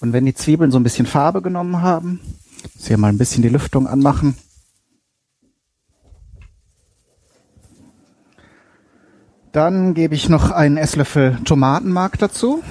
Und 0.06 0.14
wenn 0.14 0.28
die 0.28 0.36
Zwiebeln 0.36 0.70
so 0.70 0.78
ein 0.78 0.84
bisschen 0.84 1.08
Farbe 1.08 1.42
genommen 1.42 1.82
haben, 1.82 2.20
muss 2.76 2.86
hier 2.86 3.00
mal 3.00 3.08
ein 3.08 3.18
bisschen 3.18 3.42
die 3.42 3.50
Lüftung 3.50 3.88
anmachen. 3.88 4.38
Dann 9.52 9.96
gebe 9.96 10.14
ich 10.14 10.30
noch 10.30 10.52
einen 10.52 10.78
Esslöffel 10.78 11.40
Tomatenmark 11.44 12.20
dazu. 12.20 12.62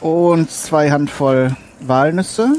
Und 0.00 0.50
zwei 0.50 0.90
Handvoll 0.90 1.54
Walnüsse. 1.80 2.54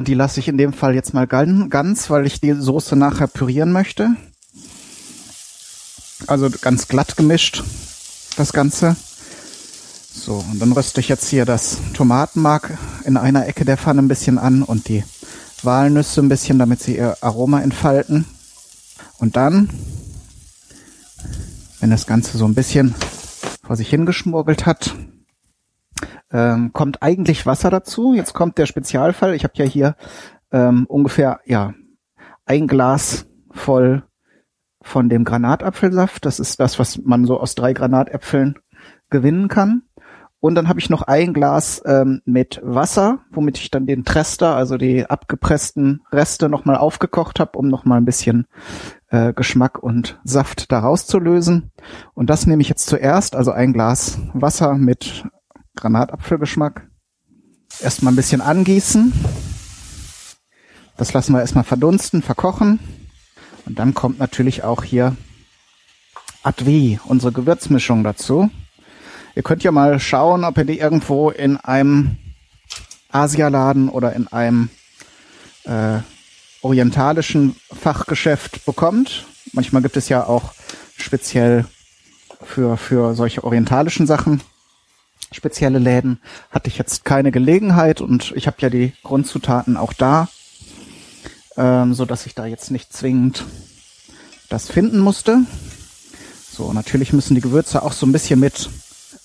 Und 0.00 0.08
die 0.08 0.14
lasse 0.14 0.40
ich 0.40 0.48
in 0.48 0.56
dem 0.56 0.72
Fall 0.72 0.94
jetzt 0.94 1.12
mal 1.12 1.26
ganz, 1.26 2.08
weil 2.08 2.26
ich 2.26 2.40
die 2.40 2.54
Soße 2.54 2.96
nachher 2.96 3.26
pürieren 3.26 3.70
möchte. 3.70 4.08
Also 6.26 6.48
ganz 6.48 6.88
glatt 6.88 7.18
gemischt, 7.18 7.62
das 8.38 8.54
Ganze. 8.54 8.96
So, 10.10 10.42
und 10.50 10.58
dann 10.58 10.72
röste 10.72 11.00
ich 11.00 11.08
jetzt 11.10 11.28
hier 11.28 11.44
das 11.44 11.76
Tomatenmark 11.92 12.78
in 13.04 13.18
einer 13.18 13.46
Ecke 13.46 13.66
der 13.66 13.76
Pfanne 13.76 14.00
ein 14.00 14.08
bisschen 14.08 14.38
an 14.38 14.62
und 14.62 14.88
die 14.88 15.04
Walnüsse 15.62 16.22
ein 16.22 16.30
bisschen, 16.30 16.58
damit 16.58 16.80
sie 16.82 16.96
ihr 16.96 17.18
Aroma 17.20 17.60
entfalten. 17.60 18.24
Und 19.18 19.36
dann, 19.36 19.68
wenn 21.80 21.90
das 21.90 22.06
Ganze 22.06 22.38
so 22.38 22.46
ein 22.46 22.54
bisschen 22.54 22.94
vor 23.62 23.76
sich 23.76 23.90
hingeschmurgelt 23.90 24.64
hat, 24.64 24.94
ähm, 26.32 26.72
kommt 26.72 27.02
eigentlich 27.02 27.46
Wasser 27.46 27.70
dazu. 27.70 28.14
Jetzt 28.14 28.34
kommt 28.34 28.58
der 28.58 28.66
Spezialfall. 28.66 29.34
Ich 29.34 29.44
habe 29.44 29.54
ja 29.56 29.64
hier 29.64 29.96
ähm, 30.52 30.86
ungefähr 30.88 31.40
ja 31.44 31.74
ein 32.46 32.66
Glas 32.66 33.26
voll 33.50 34.02
von 34.82 35.08
dem 35.08 35.24
Granatapfelsaft. 35.24 36.24
Das 36.24 36.40
ist 36.40 36.60
das, 36.60 36.78
was 36.78 36.98
man 36.98 37.24
so 37.26 37.38
aus 37.38 37.54
drei 37.54 37.72
Granatäpfeln 37.72 38.58
gewinnen 39.10 39.48
kann. 39.48 39.82
Und 40.40 40.54
dann 40.54 40.68
habe 40.68 40.80
ich 40.80 40.88
noch 40.88 41.02
ein 41.02 41.34
Glas 41.34 41.82
ähm, 41.84 42.22
mit 42.24 42.60
Wasser, 42.64 43.18
womit 43.30 43.58
ich 43.58 43.70
dann 43.70 43.86
den 43.86 44.06
Trester, 44.06 44.56
also 44.56 44.78
die 44.78 45.04
abgepressten 45.04 46.00
Reste 46.10 46.48
nochmal 46.48 46.76
aufgekocht 46.76 47.38
habe, 47.40 47.58
um 47.58 47.68
nochmal 47.68 48.00
ein 48.00 48.06
bisschen 48.06 48.46
äh, 49.10 49.34
Geschmack 49.34 49.82
und 49.82 50.18
Saft 50.24 50.72
da 50.72 50.78
rauszulösen. 50.78 51.72
Und 52.14 52.30
das 52.30 52.46
nehme 52.46 52.62
ich 52.62 52.70
jetzt 52.70 52.86
zuerst, 52.86 53.36
also 53.36 53.50
ein 53.50 53.74
Glas 53.74 54.18
Wasser 54.32 54.74
mit 54.76 55.26
Granatapfelgeschmack. 55.80 56.88
Erstmal 57.80 58.12
ein 58.12 58.16
bisschen 58.16 58.40
angießen. 58.40 59.12
Das 60.96 61.12
lassen 61.12 61.32
wir 61.32 61.40
erstmal 61.40 61.64
verdunsten, 61.64 62.22
verkochen. 62.22 62.78
Und 63.66 63.78
dann 63.78 63.94
kommt 63.94 64.18
natürlich 64.18 64.64
auch 64.64 64.84
hier 64.84 65.16
Advi, 66.42 67.00
unsere 67.04 67.32
Gewürzmischung 67.32 68.04
dazu. 68.04 68.50
Ihr 69.34 69.42
könnt 69.42 69.62
ja 69.62 69.72
mal 69.72 70.00
schauen, 70.00 70.44
ob 70.44 70.58
ihr 70.58 70.64
die 70.64 70.78
irgendwo 70.78 71.30
in 71.30 71.56
einem 71.56 72.16
Asialaden 73.12 73.88
oder 73.88 74.12
in 74.14 74.26
einem 74.28 74.70
äh, 75.64 75.98
orientalischen 76.62 77.56
Fachgeschäft 77.72 78.64
bekommt. 78.64 79.26
Manchmal 79.52 79.82
gibt 79.82 79.96
es 79.96 80.08
ja 80.08 80.24
auch 80.24 80.52
speziell 80.96 81.64
für, 82.42 82.76
für 82.76 83.14
solche 83.14 83.44
orientalischen 83.44 84.06
Sachen 84.06 84.42
spezielle 85.32 85.78
Läden. 85.78 86.20
Hatte 86.50 86.68
ich 86.68 86.78
jetzt 86.78 87.04
keine 87.04 87.30
Gelegenheit 87.30 88.00
und 88.00 88.32
ich 88.36 88.46
habe 88.46 88.56
ja 88.60 88.70
die 88.70 88.92
Grundzutaten 89.02 89.76
auch 89.76 89.92
da, 89.92 90.28
ähm, 91.56 91.94
so 91.94 92.04
dass 92.04 92.26
ich 92.26 92.34
da 92.34 92.46
jetzt 92.46 92.70
nicht 92.70 92.92
zwingend 92.92 93.44
das 94.48 94.70
finden 94.70 94.98
musste. 94.98 95.40
So, 96.50 96.72
natürlich 96.72 97.12
müssen 97.12 97.34
die 97.34 97.40
Gewürze 97.40 97.82
auch 97.82 97.92
so 97.92 98.06
ein 98.06 98.12
bisschen 98.12 98.40
mit 98.40 98.68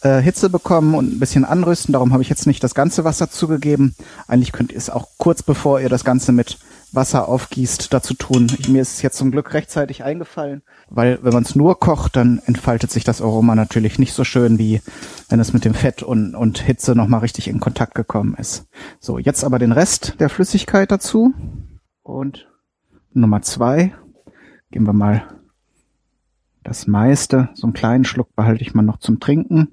äh, 0.02 0.22
Hitze 0.22 0.50
bekommen 0.50 0.94
und 0.94 1.16
ein 1.16 1.20
bisschen 1.20 1.44
anrüsten. 1.46 1.92
Darum 1.92 2.14
habe 2.14 2.24
ich 2.24 2.30
jetzt 2.30 2.48
nicht 2.48 2.64
das 2.64 2.76
ganze 2.76 3.04
Wasser 3.04 3.30
zugegeben. 3.30 3.96
Eigentlich 4.28 4.52
könnt 4.52 4.72
ihr 4.72 4.78
es 4.78 4.90
auch 4.90 5.10
kurz 5.18 5.44
bevor 5.44 5.82
ihr 5.82 5.90
das 5.90 6.06
Ganze 6.06 6.32
mit 6.32 6.60
Wasser 6.96 7.28
aufgießt, 7.28 7.94
dazu 7.94 8.14
tun. 8.14 8.48
Ich, 8.60 8.70
mir 8.70 8.82
ist 8.82 8.94
es 8.94 9.02
jetzt 9.02 9.18
zum 9.18 9.32
Glück 9.32 9.54
rechtzeitig 9.54 10.04
eingefallen, 10.04 10.62
weil 10.90 11.20
wenn 11.22 11.34
man 11.34 11.44
es 11.44 11.56
nur 11.56 11.80
kocht, 11.80 12.16
dann 12.16 12.42
entfaltet 12.46 12.92
sich 12.92 13.04
das 13.04 13.22
Aroma 13.22 13.56
natürlich 13.56 14.00
nicht 14.00 14.14
so 14.14 14.24
schön, 14.24 14.58
wie 14.58 14.82
wenn 15.30 15.40
es 15.40 15.54
mit 15.54 15.66
dem 15.66 15.74
Fett 15.74 16.04
und, 16.04 16.36
und 16.36 16.60
Hitze 16.60 16.96
nochmal 16.96 17.22
richtig 17.22 17.48
in 17.48 17.60
Kontakt 17.60 17.96
gekommen 17.96 18.36
ist. 18.38 18.68
So, 19.00 19.18
jetzt 19.18 19.44
aber 19.44 19.60
den 19.60 19.72
Rest 19.72 20.20
der 20.20 20.30
Flüssigkeit 20.30 20.92
dazu. 20.92 21.34
Und 22.04 22.48
Nummer 23.14 23.42
zwei, 23.42 23.94
geben 24.72 24.88
wir 24.88 24.94
mal 24.94 25.24
das 26.64 26.88
meiste. 26.88 27.50
So 27.54 27.68
einen 27.68 27.74
kleinen 27.74 28.06
Schluck 28.06 28.36
behalte 28.36 28.62
ich 28.62 28.74
mal 28.74 28.82
noch 28.82 28.98
zum 28.98 29.20
Trinken. 29.20 29.70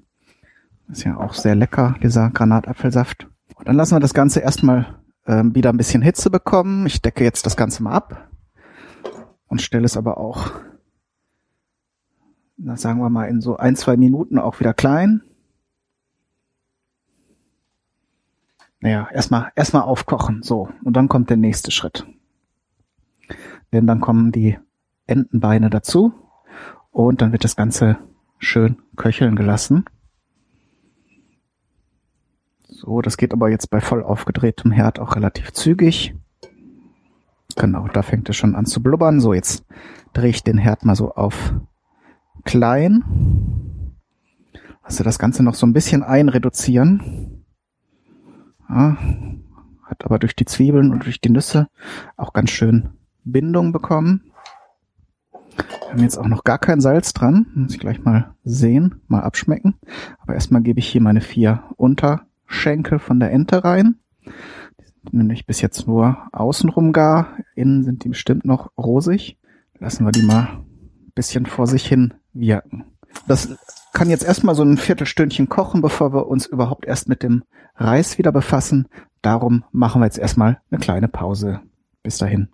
Ist 0.89 1.03
ja 1.03 1.17
auch 1.17 1.33
sehr 1.33 1.55
lecker, 1.55 1.95
dieser 2.01 2.29
Granatapfelsaft. 2.29 3.27
Und 3.55 3.67
dann 3.67 3.75
lassen 3.75 3.95
wir 3.95 3.99
das 3.99 4.13
Ganze 4.13 4.39
erstmal 4.39 5.02
ähm, 5.25 5.55
wieder 5.55 5.69
ein 5.71 5.77
bisschen 5.77 6.01
Hitze 6.01 6.29
bekommen. 6.29 6.85
Ich 6.85 7.01
decke 7.01 7.23
jetzt 7.23 7.45
das 7.45 7.57
Ganze 7.57 7.83
mal 7.83 7.93
ab 7.93 8.29
und 9.47 9.61
stelle 9.61 9.85
es 9.85 9.97
aber 9.97 10.17
auch, 10.17 10.51
na 12.57 12.77
sagen 12.77 12.99
wir 12.99 13.09
mal, 13.09 13.25
in 13.25 13.41
so 13.41 13.57
ein, 13.57 13.75
zwei 13.75 13.97
Minuten 13.97 14.37
auch 14.37 14.59
wieder 14.59 14.73
klein. 14.73 15.21
Naja, 18.79 19.07
erstmal 19.13 19.51
erstmal 19.55 19.83
aufkochen, 19.83 20.43
so. 20.43 20.69
Und 20.83 20.97
dann 20.97 21.07
kommt 21.07 21.29
der 21.29 21.37
nächste 21.37 21.71
Schritt. 21.71 22.05
Denn 23.71 23.87
dann 23.87 24.01
kommen 24.01 24.31
die 24.31 24.59
Entenbeine 25.07 25.69
dazu 25.69 26.13
und 26.91 27.21
dann 27.21 27.31
wird 27.31 27.43
das 27.43 27.55
Ganze 27.55 27.97
schön 28.39 28.81
köcheln 28.95 29.35
gelassen. 29.35 29.85
So, 32.85 33.01
das 33.01 33.15
geht 33.15 33.31
aber 33.31 33.49
jetzt 33.49 33.69
bei 33.69 33.79
voll 33.79 34.03
aufgedrehtem 34.03 34.69
Herd 34.73 34.99
auch 34.99 35.15
relativ 35.15 35.53
zügig. 35.53 36.15
Genau, 37.55 37.87
da 37.87 38.01
fängt 38.01 38.27
es 38.27 38.35
schon 38.35 38.55
an 38.55 38.65
zu 38.65 38.83
blubbern. 38.83 39.21
So, 39.21 39.33
jetzt 39.33 39.65
drehe 40.11 40.31
ich 40.31 40.43
den 40.43 40.57
Herd 40.57 40.83
mal 40.83 40.97
so 40.97 41.13
auf 41.13 41.53
klein. 42.43 43.05
Also 44.81 45.05
das 45.05 45.17
Ganze 45.17 45.43
noch 45.43 45.55
so 45.55 45.65
ein 45.65 45.71
bisschen 45.71 46.03
einreduzieren. 46.03 47.45
Ja, 48.67 48.97
hat 49.85 50.03
aber 50.03 50.19
durch 50.19 50.35
die 50.35 50.45
Zwiebeln 50.45 50.91
und 50.91 51.05
durch 51.05 51.21
die 51.21 51.29
Nüsse 51.29 51.69
auch 52.17 52.33
ganz 52.33 52.49
schön 52.49 52.89
Bindung 53.23 53.71
bekommen. 53.71 54.29
Wir 55.55 55.91
haben 55.91 56.03
jetzt 56.03 56.17
auch 56.17 56.27
noch 56.27 56.43
gar 56.43 56.59
kein 56.59 56.81
Salz 56.81 57.13
dran. 57.13 57.45
Muss 57.55 57.75
ich 57.75 57.79
gleich 57.79 58.03
mal 58.03 58.35
sehen, 58.43 58.99
mal 59.07 59.21
abschmecken. 59.21 59.75
Aber 60.19 60.33
erstmal 60.33 60.61
gebe 60.61 60.79
ich 60.79 60.89
hier 60.89 60.99
meine 60.99 61.21
vier 61.21 61.63
Unter 61.77 62.25
Schenkel 62.45 62.99
von 62.99 63.19
der 63.19 63.31
Ente 63.31 63.63
rein. 63.63 63.95
Die 64.25 64.85
sind 65.09 65.13
nämlich 65.13 65.45
bis 65.45 65.61
jetzt 65.61 65.87
nur 65.87 66.17
außenrum 66.31 66.91
gar. 66.91 67.37
Innen 67.55 67.83
sind 67.83 68.03
die 68.03 68.09
bestimmt 68.09 68.45
noch 68.45 68.71
rosig. 68.77 69.37
Lassen 69.79 70.05
wir 70.05 70.11
die 70.11 70.23
mal 70.23 70.43
ein 70.43 71.11
bisschen 71.15 71.45
vor 71.45 71.67
sich 71.67 71.85
hin 71.85 72.13
wirken. 72.33 72.85
Das 73.27 73.55
kann 73.93 74.09
jetzt 74.09 74.23
erstmal 74.23 74.55
so 74.55 74.63
ein 74.63 74.77
Viertelstündchen 74.77 75.49
kochen, 75.49 75.81
bevor 75.81 76.13
wir 76.13 76.27
uns 76.27 76.45
überhaupt 76.45 76.85
erst 76.85 77.09
mit 77.09 77.23
dem 77.23 77.43
Reis 77.75 78.17
wieder 78.17 78.31
befassen. 78.31 78.87
Darum 79.21 79.63
machen 79.71 80.01
wir 80.01 80.05
jetzt 80.05 80.17
erstmal 80.17 80.61
eine 80.71 80.79
kleine 80.79 81.07
Pause. 81.07 81.61
Bis 82.01 82.17
dahin. 82.17 82.49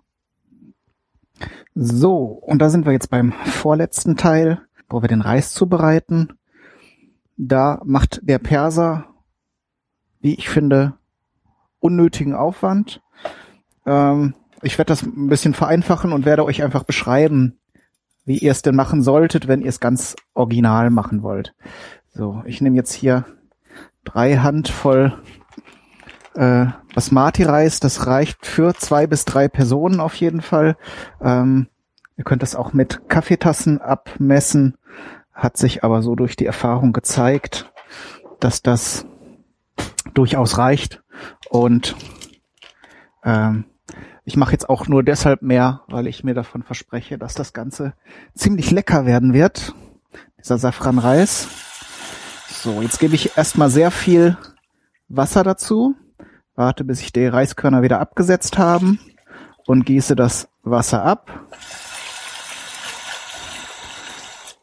So, 1.74 2.24
und 2.24 2.60
da 2.60 2.68
sind 2.68 2.84
wir 2.84 2.92
jetzt 2.92 3.10
beim 3.10 3.32
vorletzten 3.32 4.16
Teil, 4.16 4.60
wo 4.88 5.02
wir 5.02 5.08
den 5.08 5.22
Reis 5.22 5.52
zubereiten. 5.52 6.34
Da 7.36 7.80
macht 7.84 8.20
der 8.22 8.38
Perser 8.38 9.06
wie 10.20 10.34
ich 10.34 10.48
finde, 10.48 10.94
unnötigen 11.78 12.34
Aufwand. 12.34 13.02
Ähm, 13.86 14.34
ich 14.62 14.78
werde 14.78 14.90
das 14.90 15.02
ein 15.02 15.28
bisschen 15.28 15.54
vereinfachen 15.54 16.12
und 16.12 16.24
werde 16.24 16.44
euch 16.44 16.62
einfach 16.62 16.84
beschreiben, 16.84 17.58
wie 18.24 18.38
ihr 18.38 18.52
es 18.52 18.62
denn 18.62 18.76
machen 18.76 19.02
solltet, 19.02 19.48
wenn 19.48 19.62
ihr 19.62 19.68
es 19.68 19.80
ganz 19.80 20.16
original 20.34 20.90
machen 20.90 21.22
wollt. 21.22 21.54
So, 22.12 22.42
ich 22.44 22.60
nehme 22.60 22.76
jetzt 22.76 22.92
hier 22.92 23.24
drei 24.04 24.36
Handvoll 24.36 25.14
äh, 26.34 26.66
Basmati-Reis. 26.94 27.80
Das 27.80 28.06
reicht 28.06 28.44
für 28.44 28.74
zwei 28.74 29.06
bis 29.06 29.24
drei 29.24 29.48
Personen 29.48 30.00
auf 30.00 30.14
jeden 30.14 30.42
Fall. 30.42 30.76
Ähm, 31.20 31.68
Ihr 32.20 32.24
könnt 32.24 32.42
es 32.42 32.54
auch 32.54 32.74
mit 32.74 33.08
Kaffeetassen 33.08 33.80
abmessen, 33.80 34.76
hat 35.32 35.56
sich 35.56 35.84
aber 35.84 36.02
so 36.02 36.14
durch 36.14 36.36
die 36.36 36.44
Erfahrung 36.44 36.92
gezeigt, 36.92 37.72
dass 38.40 38.60
das 38.60 39.06
durchaus 40.14 40.58
reicht. 40.58 41.02
Und 41.48 41.96
ähm, 43.24 43.64
ich 44.24 44.36
mache 44.36 44.52
jetzt 44.52 44.68
auch 44.68 44.86
nur 44.86 45.02
deshalb 45.02 45.42
mehr, 45.42 45.82
weil 45.88 46.06
ich 46.06 46.24
mir 46.24 46.34
davon 46.34 46.62
verspreche, 46.62 47.18
dass 47.18 47.34
das 47.34 47.52
Ganze 47.52 47.94
ziemlich 48.34 48.70
lecker 48.70 49.06
werden 49.06 49.32
wird. 49.32 49.74
Dieser 50.38 50.58
Safranreis. 50.58 51.48
So, 52.48 52.82
jetzt 52.82 53.00
gebe 53.00 53.14
ich 53.14 53.36
erstmal 53.36 53.70
sehr 53.70 53.90
viel 53.90 54.36
Wasser 55.08 55.42
dazu. 55.42 55.96
Warte, 56.54 56.84
bis 56.84 56.98
sich 56.98 57.12
die 57.12 57.26
Reiskörner 57.26 57.82
wieder 57.82 58.00
abgesetzt 58.00 58.58
haben 58.58 59.00
und 59.66 59.86
gieße 59.86 60.14
das 60.14 60.48
Wasser 60.62 61.04
ab. 61.04 61.30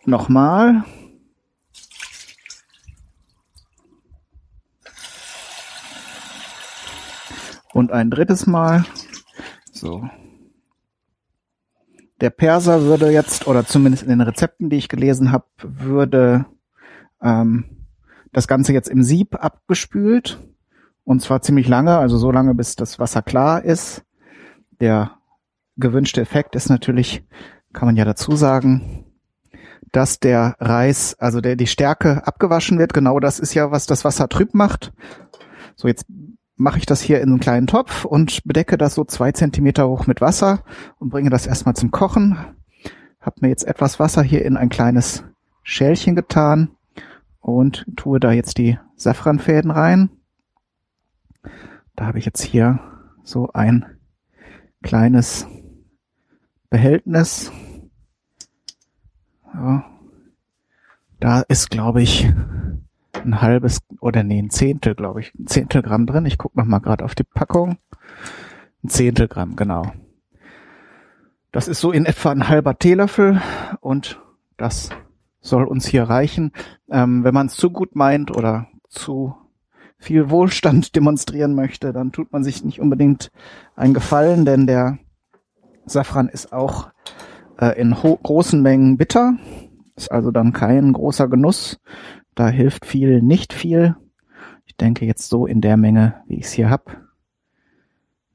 Nochmal. 0.05 0.83
Und 7.77 7.91
ein 7.91 8.09
drittes 8.09 8.47
Mal. 8.47 8.85
So. 9.71 10.09
Der 12.19 12.31
Perser 12.31 12.81
würde 12.81 13.11
jetzt, 13.11 13.45
oder 13.45 13.67
zumindest 13.67 14.01
in 14.01 14.09
den 14.09 14.21
Rezepten, 14.21 14.71
die 14.71 14.77
ich 14.77 14.89
gelesen 14.89 15.31
habe, 15.31 15.45
würde 15.61 16.47
ähm, 17.21 17.65
das 18.33 18.47
Ganze 18.47 18.73
jetzt 18.73 18.89
im 18.89 19.03
Sieb 19.03 19.35
abgespült. 19.35 20.39
Und 21.03 21.21
zwar 21.21 21.43
ziemlich 21.43 21.67
lange, 21.67 21.99
also 21.99 22.17
so 22.17 22.31
lange, 22.31 22.55
bis 22.55 22.75
das 22.75 22.97
Wasser 22.97 23.21
klar 23.21 23.63
ist. 23.63 24.03
Der 24.79 25.11
gewünschte 25.75 26.21
Effekt 26.21 26.55
ist 26.55 26.69
natürlich, 26.69 27.23
kann 27.73 27.85
man 27.85 27.95
ja 27.95 28.05
dazu 28.05 28.35
sagen, 28.35 29.05
dass 29.91 30.19
der 30.19 30.55
Reis, 30.59 31.15
also 31.19 31.41
der 31.41 31.55
die 31.55 31.67
Stärke 31.67 32.25
abgewaschen 32.25 32.79
wird. 32.79 32.95
Genau 32.95 33.19
das 33.19 33.37
ist 33.37 33.53
ja, 33.53 33.69
was 33.69 33.85
das 33.85 34.03
Wasser 34.03 34.29
trüb 34.29 34.55
macht. 34.55 34.93
So, 35.75 35.87
jetzt 35.87 36.07
mache 36.57 36.79
ich 36.79 36.85
das 36.85 37.01
hier 37.01 37.21
in 37.21 37.29
einen 37.29 37.39
kleinen 37.39 37.67
Topf 37.67 38.03
und 38.03 38.43
bedecke 38.43 38.77
das 38.77 38.95
so 38.95 39.05
zwei 39.05 39.31
Zentimeter 39.31 39.87
hoch 39.87 40.07
mit 40.07 40.21
Wasser 40.21 40.63
und 40.99 41.09
bringe 41.09 41.29
das 41.29 41.47
erstmal 41.47 41.75
zum 41.75 41.91
Kochen. 41.91 42.37
Hab 43.21 43.41
mir 43.41 43.49
jetzt 43.49 43.65
etwas 43.65 43.99
Wasser 43.99 44.23
hier 44.23 44.43
in 44.43 44.57
ein 44.57 44.69
kleines 44.69 45.23
Schälchen 45.63 46.15
getan 46.15 46.71
und 47.39 47.85
tue 47.95 48.19
da 48.19 48.31
jetzt 48.31 48.57
die 48.57 48.79
Safranfäden 48.95 49.71
rein. 49.71 50.09
Da 51.95 52.05
habe 52.05 52.19
ich 52.19 52.25
jetzt 52.25 52.41
hier 52.41 52.79
so 53.23 53.51
ein 53.53 53.85
kleines 54.81 55.47
Behältnis. 56.69 57.51
Ja. 59.53 59.85
Da 61.19 61.41
ist, 61.41 61.71
glaube 61.71 62.01
ich, 62.01 62.31
ein 63.27 63.41
halbes 63.41 63.79
oder 63.99 64.23
nee, 64.23 64.39
ein 64.39 64.49
Zehntel, 64.49 64.95
glaube 64.95 65.19
ich, 65.19 65.33
ein 65.35 65.47
Zehntel 65.47 65.81
Gramm 65.81 66.05
drin. 66.05 66.25
Ich 66.25 66.37
gucke 66.37 66.57
noch 66.57 66.65
mal 66.65 66.79
gerade 66.79 67.05
auf 67.05 67.13
die 67.13 67.23
Packung. 67.23 67.77
Ein 68.83 68.89
Zehntel 68.89 69.27
Gramm, 69.27 69.55
genau. 69.55 69.91
Das 71.51 71.67
ist 71.67 71.79
so 71.79 71.91
in 71.91 72.05
etwa 72.05 72.31
ein 72.31 72.47
halber 72.47 72.77
Teelöffel 72.77 73.41
und 73.79 74.21
das 74.57 74.89
soll 75.41 75.65
uns 75.65 75.85
hier 75.85 76.03
reichen. 76.03 76.51
Ähm, 76.89 77.23
wenn 77.23 77.33
man 77.33 77.47
es 77.47 77.55
zu 77.55 77.69
gut 77.69 77.95
meint 77.95 78.35
oder 78.35 78.67
zu 78.89 79.35
viel 79.97 80.29
Wohlstand 80.29 80.95
demonstrieren 80.95 81.55
möchte, 81.55 81.93
dann 81.93 82.11
tut 82.11 82.31
man 82.31 82.43
sich 82.43 82.63
nicht 82.63 82.79
unbedingt 82.79 83.31
einen 83.75 83.93
Gefallen, 83.93 84.45
denn 84.45 84.67
der 84.67 84.99
Safran 85.85 86.29
ist 86.29 86.53
auch 86.53 86.89
äh, 87.59 87.79
in 87.79 87.91
großen 87.91 88.61
Mengen 88.61 88.97
bitter, 88.97 89.37
ist 89.95 90.11
also 90.11 90.31
dann 90.31 90.53
kein 90.53 90.93
großer 90.93 91.27
Genuss. 91.27 91.79
Da 92.37 92.49
hilft 92.49 92.85
viel, 92.85 93.23
nicht 93.23 93.51
viel. 93.51 93.95
Ich 94.65 94.77
denke 94.77 95.07
jetzt 95.07 95.27
so 95.27 95.47
in 95.47 95.59
der 95.59 95.75
Menge, 95.75 96.21
wie 96.27 96.35
ich 96.35 96.45
es 96.45 96.51
hier 96.51 96.69
hab, 96.69 96.95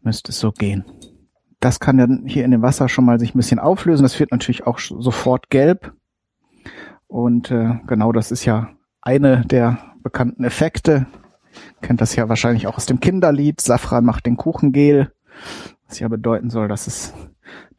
müsste 0.02 0.32
es 0.32 0.40
so 0.40 0.50
gehen. 0.50 0.84
Das 1.60 1.78
kann 1.78 1.98
dann 1.98 2.24
hier 2.26 2.44
in 2.44 2.50
dem 2.50 2.62
Wasser 2.62 2.88
schon 2.88 3.04
mal 3.04 3.20
sich 3.20 3.32
ein 3.32 3.38
bisschen 3.38 3.60
auflösen. 3.60 4.02
Das 4.02 4.18
wird 4.18 4.32
natürlich 4.32 4.66
auch 4.66 4.80
sofort 4.80 5.50
gelb. 5.50 5.92
Und 7.06 7.52
äh, 7.52 7.78
genau 7.86 8.10
das 8.10 8.32
ist 8.32 8.44
ja 8.44 8.70
eine 9.02 9.46
der 9.46 9.78
bekannten 10.02 10.42
Effekte. 10.42 11.06
Kennt 11.80 12.00
das 12.00 12.16
ja 12.16 12.28
wahrscheinlich 12.28 12.66
auch 12.66 12.78
aus 12.78 12.86
dem 12.86 12.98
Kinderlied. 12.98 13.60
Safran 13.60 14.04
macht 14.04 14.26
den 14.26 14.36
Kuchen 14.36 14.72
gel. 14.72 15.12
Was 15.86 16.00
ja 16.00 16.08
bedeuten 16.08 16.50
soll, 16.50 16.66
dass 16.66 16.88
es 16.88 17.14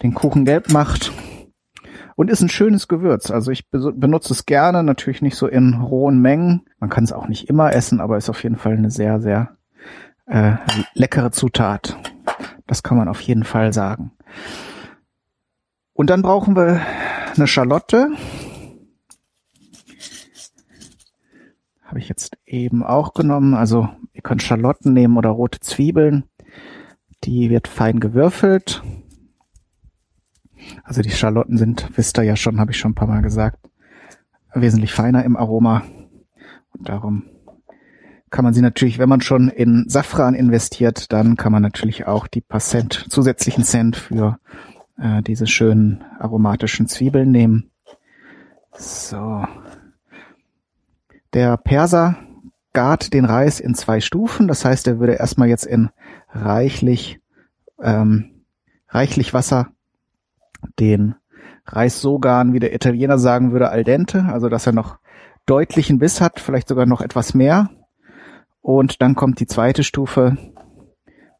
den 0.02 0.14
Kuchen 0.14 0.46
gelb 0.46 0.72
macht 0.72 1.12
und 2.16 2.30
ist 2.30 2.42
ein 2.42 2.50
schönes 2.50 2.88
Gewürz. 2.88 3.32
Also 3.32 3.52
ich 3.52 3.70
benutze 3.70 4.34
es 4.34 4.46
gerne, 4.46 4.84
natürlich 4.84 5.22
nicht 5.22 5.36
so 5.36 5.48
in 5.48 5.74
rohen 5.74 6.20
Mengen. 6.20 6.64
Man 6.80 6.90
kann 6.90 7.04
es 7.04 7.14
auch 7.14 7.28
nicht 7.28 7.50
immer 7.50 7.74
essen, 7.74 8.02
aber 8.02 8.18
ist 8.18 8.30
auf 8.30 8.44
jeden 8.44 8.58
Fall 8.58 8.74
eine 8.74 8.92
sehr, 8.92 9.20
sehr 9.20 9.58
äh, 10.26 10.54
leckere 10.94 11.32
Zutat. 11.32 11.98
Das 12.68 12.84
kann 12.84 12.98
man 12.98 13.08
auf 13.08 13.22
jeden 13.22 13.44
Fall 13.44 13.74
sagen. 13.74 14.12
Und 15.94 16.10
dann 16.10 16.22
brauchen 16.22 16.56
wir 16.56 16.82
eine 17.36 17.48
Schalotte. 17.48 18.12
Habe 21.84 22.00
ich 22.00 22.10
jetzt 22.10 22.38
eben 22.46 22.84
auch 22.84 23.14
genommen. 23.14 23.54
Also 23.54 23.90
ihr 24.14 24.22
könnt 24.22 24.42
Schalotten 24.42 24.94
nehmen 24.94 25.18
oder 25.18 25.30
rote 25.30 25.60
Zwiebeln. 25.60 26.24
Die 27.24 27.50
wird 27.50 27.68
fein 27.68 28.00
gewürfelt. 28.00 28.82
Also 30.84 31.02
die 31.02 31.12
Schalotten 31.12 31.58
sind, 31.58 31.90
wisst 31.96 32.18
ihr 32.18 32.24
ja 32.24 32.36
schon, 32.36 32.60
habe 32.60 32.72
ich 32.72 32.78
schon 32.78 32.92
ein 32.92 32.96
paar 32.96 33.08
Mal 33.08 33.22
gesagt, 33.22 33.60
wesentlich 34.54 34.94
feiner 34.94 35.24
im 35.24 35.36
Aroma. 35.36 35.84
Und 36.72 36.90
darum 36.90 37.24
kann 38.30 38.44
man 38.44 38.54
sie 38.54 38.62
natürlich, 38.62 38.98
wenn 38.98 39.10
man 39.10 39.22
schon 39.22 39.48
in 39.50 39.86
Safran 39.88 40.34
investiert, 40.34 41.12
dann 41.14 41.38
kann 41.38 41.52
man 41.52 41.62
natürlich 41.62 42.08
auch 42.08 42.28
die 42.28 42.42
paar 42.42 42.60
Cent, 42.60 43.06
zusätzlichen 43.10 43.64
Cent 43.64 43.96
für 43.96 44.40
äh, 44.98 45.22
diese 45.22 45.48
schönen 45.48 46.04
aromatischen 46.20 46.88
Zwiebeln 46.88 47.32
nehmen. 47.32 47.70
So. 48.76 49.46
Der 51.34 51.58
Perser 51.58 52.18
gart 52.74 53.14
den 53.14 53.26
Reis 53.26 53.60
in 53.60 53.76
zwei 53.76 54.02
Stufen. 54.02 54.48
Das 54.48 54.66
heißt, 54.66 54.88
er 54.88 55.00
würde 55.00 55.14
erstmal 55.14 55.48
jetzt 55.48 55.66
in 55.66 55.90
reichlich, 56.30 57.20
ähm, 57.82 58.46
reichlich 58.90 59.34
Wasser 59.34 59.72
den 60.80 61.16
Reis 61.66 62.02
so 62.02 62.20
garen, 62.20 62.54
wie 62.54 62.60
der 62.60 62.74
Italiener 62.74 63.18
sagen 63.18 63.52
würde, 63.52 63.70
al 63.70 63.84
dente, 63.84 64.26
also 64.26 64.50
dass 64.50 64.68
er 64.68 64.74
noch 64.74 64.98
deutlichen 65.46 66.00
Biss 66.00 66.22
hat, 66.22 66.40
vielleicht 66.40 66.68
sogar 66.68 66.86
noch 66.86 67.02
etwas 67.02 67.34
mehr. 67.34 67.70
Und 68.62 69.02
dann 69.02 69.16
kommt 69.16 69.40
die 69.40 69.48
zweite 69.48 69.84
Stufe, 69.84 70.38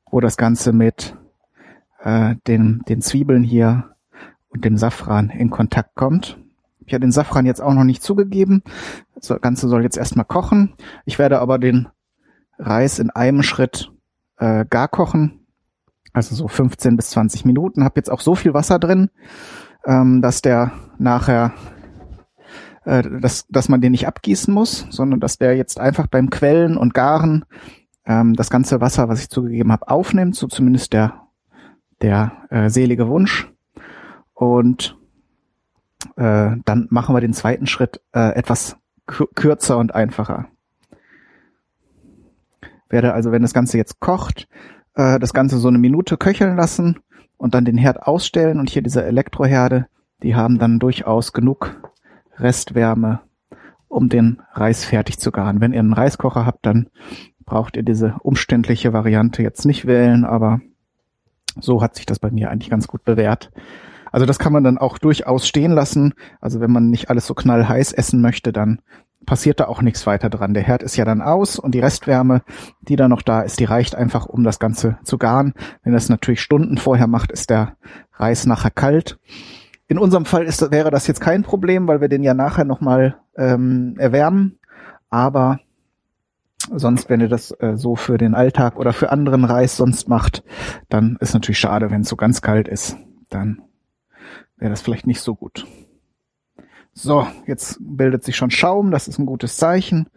wo 0.10 0.20
das 0.20 0.38
Ganze 0.38 0.74
mit 0.74 1.16
äh, 2.00 2.36
den, 2.48 2.82
den 2.88 3.02
Zwiebeln 3.02 3.44
hier 3.44 3.96
und 4.50 4.66
dem 4.66 4.78
Safran 4.78 5.30
in 5.30 5.50
Kontakt 5.50 5.96
kommt. 5.96 6.38
Ich 6.86 6.94
habe 6.94 7.02
den 7.02 7.12
Safran 7.12 7.46
jetzt 7.46 7.62
auch 7.62 7.74
noch 7.74 7.86
nicht 7.86 8.04
zugegeben. 8.04 8.64
Das 9.16 9.30
Ganze 9.42 9.70
soll 9.70 9.84
jetzt 9.84 9.98
erstmal 9.98 10.26
kochen. 10.26 10.74
Ich 11.06 11.18
werde 11.18 11.40
aber 11.40 11.58
den 11.58 11.88
Reis 12.60 13.00
in 13.00 13.10
einem 13.10 13.42
Schritt 13.42 13.92
äh, 14.38 14.66
gar 14.70 14.90
kochen 14.90 15.43
also 16.14 16.36
so 16.36 16.48
15 16.48 16.96
bis 16.96 17.10
20 17.10 17.46
Minuten. 17.46 17.84
Hab 17.84 17.98
jetzt 17.98 18.10
auch 18.10 18.22
so 18.22 18.36
viel 18.36 18.54
Wasser 18.54 18.80
drin, 18.80 19.10
ähm, 19.86 20.22
dass 20.22 20.42
der 20.42 20.72
nachher, 20.98 21.54
äh, 22.86 23.04
dass, 23.20 23.48
dass 23.48 23.68
man 23.68 23.82
den 23.82 23.92
nicht 23.92 24.08
abgießen 24.08 24.54
muss, 24.54 24.88
sondern 24.90 25.20
dass 25.20 25.38
der 25.38 25.58
jetzt 25.58 25.80
einfach 25.80 26.08
beim 26.08 26.30
Quellen 26.30 26.78
und 26.78 26.94
Garen 26.94 27.46
ähm, 28.06 28.36
das 28.36 28.50
ganze 28.50 28.80
Wasser, 28.80 29.10
was 29.10 29.22
ich 29.22 29.30
zugegeben 29.30 29.72
habe, 29.72 29.88
aufnimmt, 29.90 30.36
so 30.36 30.48
zumindest 30.48 30.94
der, 30.94 31.28
der 32.02 32.32
äh, 32.50 32.70
selige 32.70 33.08
Wunsch. 33.08 33.52
Und 34.34 34.98
äh, 36.16 36.52
dann 36.66 36.88
machen 36.90 37.16
wir 37.16 37.22
den 37.22 37.34
zweiten 37.34 37.68
Schritt 37.68 38.02
äh, 38.14 38.36
etwas 38.36 38.78
kürzer 39.06 39.78
und 39.78 39.96
einfacher. 39.96 40.48
Werde 42.90 43.14
also, 43.14 43.32
wenn 43.32 43.42
das 43.42 43.54
Ganze 43.54 43.78
jetzt 43.78 44.00
kocht, 44.00 44.48
äh, 44.96 45.20
das 45.20 45.34
Ganze 45.34 45.58
so 45.58 45.68
eine 45.68 45.78
Minute 45.78 46.18
köcheln 46.18 46.56
lassen 46.56 47.00
und 47.38 47.54
dann 47.54 47.66
den 47.66 47.78
Herd 47.78 48.04
ausstellen 48.04 48.60
und 48.60 48.70
hier 48.70 48.82
diese 48.82 49.04
Elektroherde, 49.04 49.88
die 50.22 50.36
haben 50.36 50.60
dann 50.60 50.80
durchaus 50.80 51.34
genug 51.34 51.76
Restwärme, 52.38 53.20
um 53.88 54.10
den 54.10 54.42
Reis 54.54 54.86
fertig 54.86 55.20
zu 55.20 55.32
garen. 55.32 55.62
Wenn 55.62 55.74
ihr 55.74 55.80
einen 55.80 55.94
Reiskocher 55.94 56.46
habt, 56.46 56.66
dann 56.66 56.88
braucht 57.46 57.76
ihr 57.78 57.84
diese 57.84 58.16
umständliche 58.22 58.94
Variante 58.94 59.44
jetzt 59.44 59.66
nicht 59.66 59.86
wählen, 59.86 60.26
aber 60.26 60.62
so 61.60 61.82
hat 61.82 61.96
sich 61.96 62.06
das 62.06 62.20
bei 62.20 62.32
mir 62.32 62.50
eigentlich 62.50 62.70
ganz 62.70 62.88
gut 62.88 63.04
bewährt. 63.04 63.52
Also 64.12 64.26
das 64.26 64.40
kann 64.40 64.54
man 64.54 64.64
dann 64.64 64.78
auch 64.78 64.98
durchaus 64.98 65.48
stehen 65.48 65.72
lassen. 65.72 66.14
Also 66.40 66.60
wenn 66.60 66.72
man 66.72 66.90
nicht 66.90 67.10
alles 67.10 67.26
so 67.26 67.34
knallheiß 67.34 67.94
essen 67.94 68.22
möchte, 68.22 68.54
dann 68.54 68.80
passiert 69.26 69.60
da 69.60 69.68
auch 69.68 69.82
nichts 69.82 70.06
weiter 70.06 70.30
dran. 70.30 70.54
Der 70.54 70.64
Herd 70.64 70.84
ist 70.84 70.96
ja 70.96 71.06
dann 71.06 71.22
aus 71.22 71.60
und 71.60 71.74
die 71.74 71.80
Restwärme, 71.80 72.44
die 72.82 72.96
da 72.96 73.08
noch 73.08 73.22
da 73.22 73.42
ist, 73.42 73.60
die 73.60 73.66
reicht 73.66 73.96
einfach, 73.96 74.26
um 74.26 74.44
das 74.44 74.60
Ganze 74.60 74.98
zu 75.04 75.18
garen. 75.18 75.54
Wenn 75.84 75.94
das 75.94 76.10
natürlich 76.10 76.42
Stunden 76.42 76.78
vorher 76.78 77.08
macht, 77.08 77.32
ist 77.32 77.50
der 77.50 77.78
Reis 78.14 78.46
nachher 78.46 78.72
kalt 78.72 79.20
In 79.88 79.98
unserem 79.98 80.26
Fall 80.26 80.46
ist, 80.46 80.72
wäre 80.72 80.92
das 80.92 81.08
jetzt 81.08 81.22
kein 81.22 81.44
Problem, 81.44 81.88
weil 81.88 82.02
wir 82.02 82.10
den 82.10 82.24
ja 82.24 82.34
nachher 82.34 82.66
nochmal 82.66 83.18
ähm, 83.36 83.96
erwärmen. 83.98 84.60
Aber 85.10 85.60
sonst, 86.74 87.10
wenn 87.10 87.22
ihr 87.22 87.30
das 87.30 87.52
äh, 87.60 87.76
so 87.76 87.96
für 87.96 88.18
den 88.18 88.36
Alltag 88.36 88.78
oder 88.78 88.94
für 88.94 89.12
anderen 89.12 89.46
Reis 89.46 89.78
sonst 89.78 90.08
macht, 90.08 90.44
dann 90.90 91.18
ist 91.20 91.34
natürlich 91.34 91.60
schade, 91.60 91.92
wenn 91.92 92.02
es 92.02 92.10
so 92.10 92.16
ganz 92.16 92.42
kalt 92.42 92.68
ist. 92.68 92.98
Dann 93.30 93.62
wäre 94.58 94.72
das 94.72 94.82
vielleicht 94.82 95.08
nicht 95.08 95.22
so 95.22 95.36
gut. 95.36 95.66
So, 96.94 97.28
jetzt 97.48 97.78
bildet 97.80 98.24
sich 98.24 98.36
schon 98.36 98.52
Schaum, 98.52 98.92
das 98.92 99.08
ist 99.08 99.18
ein 99.18 99.26
gutes 99.26 99.58
Zeichen. 99.58 100.08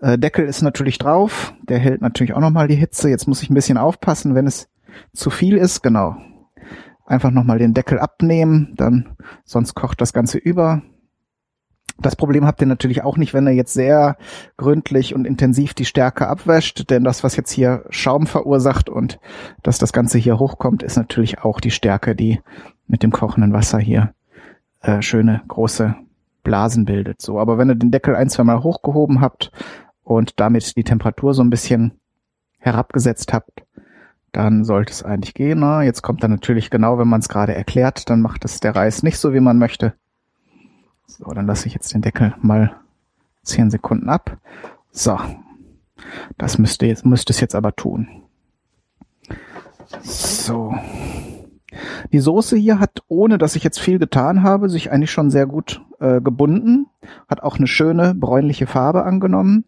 Äh, 0.00 0.18
Deckel 0.18 0.46
ist 0.46 0.62
natürlich 0.62 0.98
drauf, 0.98 1.52
der 1.62 1.78
hält 1.78 2.00
natürlich 2.00 2.32
auch 2.32 2.40
nochmal 2.40 2.66
die 2.66 2.76
Hitze. 2.76 3.10
Jetzt 3.10 3.28
muss 3.28 3.42
ich 3.42 3.50
ein 3.50 3.54
bisschen 3.54 3.76
aufpassen, 3.76 4.34
wenn 4.34 4.46
es 4.46 4.68
zu 5.12 5.28
viel 5.28 5.58
ist, 5.58 5.82
genau. 5.82 6.16
Einfach 7.04 7.30
nochmal 7.30 7.58
den 7.58 7.74
Deckel 7.74 7.98
abnehmen, 7.98 8.74
dann 8.76 9.16
sonst 9.44 9.74
kocht 9.74 10.00
das 10.00 10.12
Ganze 10.12 10.38
über. 10.38 10.82
Das 12.00 12.16
Problem 12.16 12.46
habt 12.46 12.60
ihr 12.60 12.66
natürlich 12.66 13.02
auch 13.02 13.16
nicht, 13.16 13.34
wenn 13.34 13.46
ihr 13.46 13.54
jetzt 13.54 13.74
sehr 13.74 14.16
gründlich 14.56 15.14
und 15.14 15.26
intensiv 15.26 15.74
die 15.74 15.84
Stärke 15.84 16.28
abwäscht, 16.28 16.90
denn 16.90 17.02
das, 17.02 17.24
was 17.24 17.36
jetzt 17.36 17.50
hier 17.50 17.84
Schaum 17.90 18.26
verursacht 18.26 18.88
und 18.88 19.18
dass 19.62 19.78
das 19.78 19.92
Ganze 19.92 20.18
hier 20.18 20.38
hochkommt, 20.38 20.82
ist 20.82 20.96
natürlich 20.96 21.40
auch 21.40 21.60
die 21.60 21.72
Stärke, 21.72 22.14
die 22.14 22.40
mit 22.86 23.02
dem 23.02 23.10
kochenden 23.10 23.52
Wasser 23.52 23.78
hier 23.78 24.14
äh, 24.80 25.02
schöne 25.02 25.42
große 25.48 25.94
Blasen 26.42 26.84
bildet. 26.84 27.20
So, 27.20 27.38
aber 27.38 27.58
wenn 27.58 27.70
ihr 27.70 27.74
den 27.74 27.90
Deckel 27.90 28.16
ein, 28.16 28.30
zwei 28.30 28.44
Mal 28.44 28.62
hochgehoben 28.62 29.20
habt 29.20 29.52
und 30.02 30.40
damit 30.40 30.76
die 30.76 30.84
Temperatur 30.84 31.34
so 31.34 31.42
ein 31.42 31.50
bisschen 31.50 31.92
herabgesetzt 32.58 33.32
habt, 33.32 33.62
dann 34.32 34.64
sollte 34.64 34.92
es 34.92 35.02
eigentlich 35.02 35.34
gehen. 35.34 35.60
Na, 35.60 35.82
jetzt 35.82 36.02
kommt 36.02 36.22
dann 36.22 36.30
natürlich 36.30 36.70
genau, 36.70 36.98
wenn 36.98 37.08
man 37.08 37.20
es 37.20 37.28
gerade 37.28 37.54
erklärt, 37.54 38.08
dann 38.10 38.20
macht 38.20 38.44
es 38.44 38.60
der 38.60 38.76
Reis 38.76 39.02
nicht 39.02 39.18
so, 39.18 39.32
wie 39.32 39.40
man 39.40 39.58
möchte. 39.58 39.94
So, 41.06 41.24
dann 41.32 41.46
lasse 41.46 41.66
ich 41.66 41.74
jetzt 41.74 41.92
den 41.94 42.02
Deckel 42.02 42.34
mal 42.40 42.76
zehn 43.42 43.70
Sekunden 43.70 44.08
ab. 44.08 44.38
So, 44.90 45.18
das 46.36 46.58
müsste 46.58 46.86
jetzt 46.86 47.06
müsste 47.06 47.32
es 47.32 47.40
jetzt 47.40 47.54
aber 47.54 47.74
tun. 47.74 48.22
So. 50.02 50.74
Die 52.12 52.18
Soße 52.18 52.56
hier 52.56 52.80
hat, 52.80 53.02
ohne 53.08 53.38
dass 53.38 53.56
ich 53.56 53.64
jetzt 53.64 53.80
viel 53.80 53.98
getan 53.98 54.42
habe, 54.42 54.68
sich 54.68 54.90
eigentlich 54.90 55.10
schon 55.10 55.30
sehr 55.30 55.46
gut 55.46 55.82
äh, 56.00 56.20
gebunden. 56.20 56.86
Hat 57.28 57.42
auch 57.42 57.58
eine 57.58 57.66
schöne 57.66 58.14
bräunliche 58.14 58.66
Farbe 58.66 59.04
angenommen. 59.04 59.64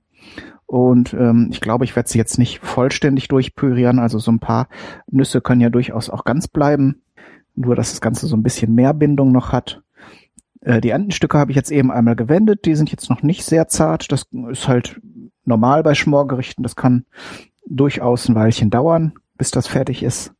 Und 0.66 1.12
ähm, 1.14 1.48
ich 1.50 1.60
glaube, 1.60 1.84
ich 1.84 1.96
werde 1.96 2.08
sie 2.08 2.18
jetzt 2.18 2.38
nicht 2.38 2.60
vollständig 2.60 3.28
durchpürieren. 3.28 3.98
Also 3.98 4.18
so 4.18 4.30
ein 4.30 4.38
paar 4.38 4.68
Nüsse 5.10 5.40
können 5.40 5.60
ja 5.60 5.68
durchaus 5.68 6.08
auch 6.08 6.24
ganz 6.24 6.48
bleiben. 6.48 7.02
Nur, 7.56 7.74
dass 7.74 7.90
das 7.90 8.00
Ganze 8.00 8.26
so 8.26 8.36
ein 8.36 8.42
bisschen 8.42 8.74
mehr 8.74 8.94
Bindung 8.94 9.32
noch 9.32 9.52
hat. 9.52 9.82
Äh, 10.60 10.80
die 10.80 10.90
Entenstücke 10.90 11.38
habe 11.38 11.50
ich 11.50 11.56
jetzt 11.56 11.72
eben 11.72 11.90
einmal 11.90 12.16
gewendet. 12.16 12.64
Die 12.64 12.76
sind 12.76 12.90
jetzt 12.90 13.10
noch 13.10 13.22
nicht 13.22 13.44
sehr 13.44 13.68
zart. 13.68 14.12
Das 14.12 14.26
ist 14.50 14.68
halt 14.68 15.00
normal 15.44 15.82
bei 15.82 15.94
Schmorgerichten. 15.94 16.62
Das 16.62 16.76
kann 16.76 17.04
durchaus 17.66 18.28
ein 18.28 18.34
Weilchen 18.34 18.70
dauern, 18.70 19.14
bis 19.36 19.50
das 19.50 19.66
fertig 19.66 20.02
ist. 20.02 20.32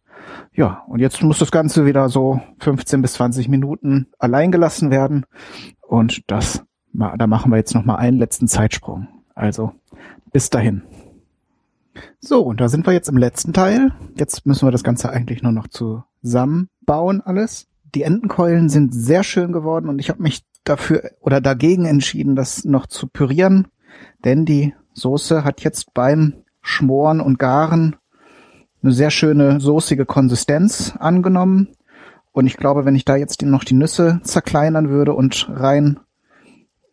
Ja, 0.53 0.85
und 0.89 1.01
jetzt 1.01 1.23
muss 1.23 1.39
das 1.39 1.51
Ganze 1.51 1.87
wieder 1.87 2.09
so 2.09 2.41
15 2.61 3.03
bis 3.03 3.15
20 3.15 3.49
Minuten 3.49 4.09
allein 4.19 4.53
gelassen 4.53 4.91
werden. 4.91 5.27
Und 5.81 6.23
das, 6.31 6.65
da 6.93 7.27
machen 7.27 7.51
wir 7.51 7.57
jetzt 7.57 7.75
noch 7.75 7.85
mal 7.85 7.97
einen 7.97 8.19
letzten 8.19 8.49
Zeitsprung. 8.49 9.09
Also 9.35 9.73
bis 10.33 10.51
dahin. 10.51 10.83
So, 12.21 12.43
und 12.43 12.61
da 12.61 12.69
sind 12.69 12.87
wir 12.87 12.93
jetzt 12.93 13.09
im 13.09 13.17
letzten 13.17 13.53
Teil. 13.53 13.93
Jetzt 14.17 14.47
müssen 14.47 14.67
wir 14.67 14.73
das 14.73 14.85
Ganze 14.85 15.11
eigentlich 15.11 15.43
nur 15.43 15.53
noch 15.53 15.69
zusammenbauen 15.69 17.21
alles 17.21 17.71
die 17.95 18.03
Entenkeulen 18.03 18.69
sind 18.69 18.95
sehr 18.95 19.25
schön 19.25 19.53
geworden 19.53 19.89
und 19.89 19.99
ich 19.99 20.11
habe 20.11 20.23
mich 20.23 20.45
dafür 20.65 21.11
oder 21.21 21.41
dagegen 21.41 21.87
entschieden, 21.87 22.37
das 22.37 22.65
noch 22.65 22.87
zu 22.87 23.07
pürieren, 23.07 23.69
denn 24.25 24.45
die 24.45 24.75
Soße 24.93 25.45
hat 25.45 25.63
jetzt 25.63 25.95
beim 25.95 26.45
Schmoren 26.61 27.21
und 27.21 27.39
Garen 27.39 27.97
eine 28.83 28.93
sehr 28.93 29.11
schöne 29.11 29.61
soßige 29.61 30.07
Konsistenz 30.07 30.95
angenommen. 30.99 31.69
Und 32.33 32.47
ich 32.47 32.57
glaube, 32.57 32.85
wenn 32.85 32.95
ich 32.95 33.05
da 33.05 33.17
jetzt 33.17 33.43
noch 33.43 33.65
die 33.65 33.75
Nüsse 33.75 34.21
zerkleinern 34.23 34.89
würde 34.89 35.15
und 35.15 35.49
rein, 35.51 36.01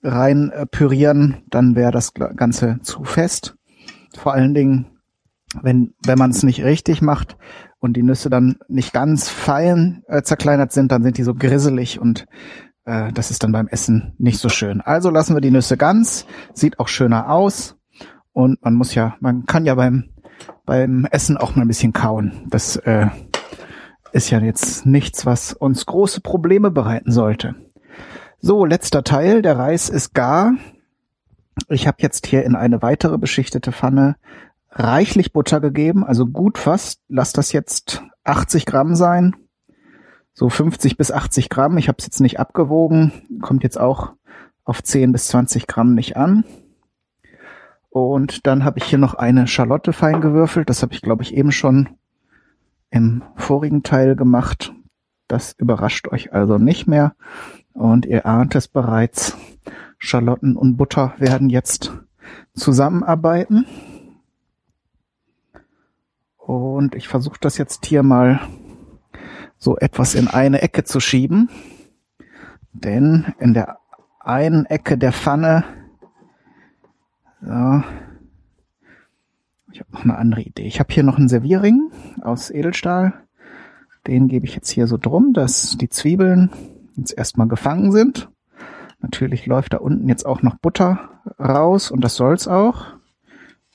rein 0.04 0.50
äh, 0.52 0.66
pürieren, 0.66 1.44
dann 1.50 1.76
wäre 1.76 1.92
das 1.92 2.14
Ganze 2.14 2.80
zu 2.82 3.04
fest. 3.04 3.56
Vor 4.18 4.34
allen 4.34 4.54
Dingen, 4.54 4.88
wenn, 5.62 5.94
wenn 6.06 6.18
man 6.18 6.32
es 6.32 6.44
nicht 6.44 6.64
richtig 6.64 7.02
macht, 7.02 7.38
und 7.80 7.94
die 7.94 8.04
Nüsse 8.04 8.30
dann 8.30 8.58
nicht 8.68 8.94
ganz 8.94 9.30
fein 9.30 10.04
äh, 10.08 10.22
zerkleinert 10.22 10.72
sind, 10.72 10.92
dann 10.92 11.04
sind 11.04 11.18
die 11.18 11.24
so 11.24 11.34
grisselig 11.34 12.00
und 12.00 12.26
äh, 12.86 13.12
das 13.14 13.32
ist 13.32 13.44
dann 13.44 13.52
beim 13.52 13.68
Essen 13.68 14.14
nicht 14.18 14.40
so 14.40 14.50
schön. 14.50 14.82
Also 14.82 15.10
lassen 15.10 15.36
wir 15.36 15.42
die 15.42 15.52
Nüsse 15.52 15.78
ganz, 15.78 16.26
sieht 16.54 16.80
auch 16.80 16.88
schöner 16.88 17.30
aus 17.30 17.78
und 18.34 18.62
man 18.64 18.74
muss 18.74 18.96
ja, 18.96 19.16
man 19.20 19.46
kann 19.46 19.66
ja 19.66 19.76
beim 19.76 20.10
beim 20.66 21.06
Essen 21.06 21.38
auch 21.38 21.56
mal 21.56 21.64
ein 21.64 21.68
bisschen 21.68 21.94
kauen. 21.94 22.46
Das 22.50 22.76
äh, 22.78 23.08
ist 24.12 24.30
ja 24.30 24.40
jetzt 24.40 24.86
nichts, 24.86 25.26
was 25.26 25.54
uns 25.54 25.86
große 25.86 26.22
Probleme 26.22 26.72
bereiten 26.72 27.12
sollte. 27.12 27.56
So, 28.40 28.66
letzter 28.66 29.04
Teil, 29.04 29.42
der 29.42 29.58
Reis 29.58 29.90
ist 29.90 30.14
gar. 30.14 30.54
Ich 31.70 31.88
habe 31.88 31.98
jetzt 32.02 32.28
hier 32.28 32.44
in 32.44 32.56
eine 32.56 32.82
weitere 32.82 33.18
beschichtete 33.18 33.72
Pfanne 33.72 34.16
reichlich 34.72 35.34
Butter 35.34 35.60
gegeben, 35.60 36.06
also 36.06 36.28
gut 36.28 36.58
fast. 36.58 37.02
Lass 37.08 37.34
das 37.34 37.52
jetzt 37.52 38.04
80 38.24 38.66
Gramm 38.66 38.96
sein. 38.96 39.36
So 40.34 40.50
50 40.50 40.98
bis 40.98 41.12
80 41.12 41.50
Gramm. 41.50 41.78
Ich 41.78 41.88
habe 41.88 41.98
es 41.98 42.06
jetzt 42.06 42.22
nicht 42.22 42.40
abgewogen. 42.40 43.12
Kommt 43.42 43.64
jetzt 43.64 43.80
auch 43.80 44.14
auf 44.66 44.84
10 44.84 45.12
bis 45.12 45.30
20 45.30 45.66
Gramm 45.66 45.96
nicht 45.96 46.16
an. 46.16 46.44
Und 47.98 48.46
dann 48.46 48.64
habe 48.64 48.78
ich 48.80 48.86
hier 48.86 49.00
noch 49.00 49.16
eine 49.16 49.48
Schalotte 49.48 49.92
fein 49.92 50.22
gewürfelt. 50.22 50.70
Das 50.70 50.84
habe 50.84 50.94
ich, 50.94 51.02
glaube 51.02 51.24
ich, 51.24 51.34
eben 51.34 51.52
schon 51.52 51.90
im 52.92 53.24
vorigen 53.36 53.82
Teil 53.84 54.16
gemacht. 54.16 54.74
Das 55.28 55.54
überrascht 55.58 56.08
euch 56.08 56.32
also 56.32 56.58
nicht 56.58 56.88
mehr. 56.88 57.16
Und 57.74 58.06
ihr 58.06 58.26
ahnt 58.26 58.56
es 58.56 58.68
bereits. 58.68 59.36
Schalotten 59.98 60.56
und 60.56 60.78
Butter 60.78 61.14
werden 61.18 61.50
jetzt 61.50 61.92
zusammenarbeiten. 62.54 63.66
Und 66.38 66.94
ich 66.94 67.08
versuche 67.08 67.40
das 67.42 67.58
jetzt 67.58 67.86
hier 67.88 68.04
mal 68.04 68.40
so 69.58 69.76
etwas 69.78 70.14
in 70.14 70.28
eine 70.28 70.62
Ecke 70.62 70.84
zu 70.84 71.00
schieben. 71.00 71.50
Denn 72.74 73.34
in 73.40 73.56
der 73.56 73.80
einen 74.20 74.66
Ecke 74.66 74.98
der 74.98 75.14
Pfanne, 75.14 75.64
so, 77.42 77.84
ich 79.72 79.80
habe 79.80 79.92
noch 79.92 80.04
eine 80.04 80.18
andere 80.18 80.42
Idee. 80.42 80.66
Ich 80.66 80.80
habe 80.80 80.94
hier 80.94 81.04
noch 81.04 81.18
einen 81.18 81.28
Servierring 81.28 81.92
aus 82.22 82.50
Edelstahl. 82.50 83.14
Den 84.08 84.28
gebe 84.28 84.46
ich 84.46 84.56
jetzt 84.56 84.70
hier 84.70 84.88
so 84.88 84.98
drum, 84.98 85.34
dass 85.34 85.78
die 85.78 85.90
Zwiebeln 85.90 86.50
jetzt 86.96 87.18
erstmal 87.18 87.48
gefangen 87.48 87.92
sind. 87.92 88.30
Natürlich 89.02 89.46
läuft 89.46 89.74
da 89.74 89.78
unten 89.78 90.10
jetzt 90.10 90.26
auch 90.26 90.42
noch 90.42 90.56
Butter 90.56 91.22
raus 91.40 91.92
und 91.92 92.04
das 92.04 92.16
soll's 92.16 92.48
auch. 92.48 92.86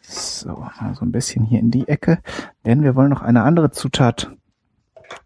So, 0.00 0.66
also 0.78 1.04
ein 1.04 1.12
bisschen 1.12 1.44
hier 1.44 1.60
in 1.60 1.70
die 1.70 1.86
Ecke, 1.86 2.18
denn 2.64 2.82
wir 2.82 2.96
wollen 2.96 3.10
noch 3.10 3.22
eine 3.22 3.42
andere 3.44 3.70
Zutat 3.70 4.34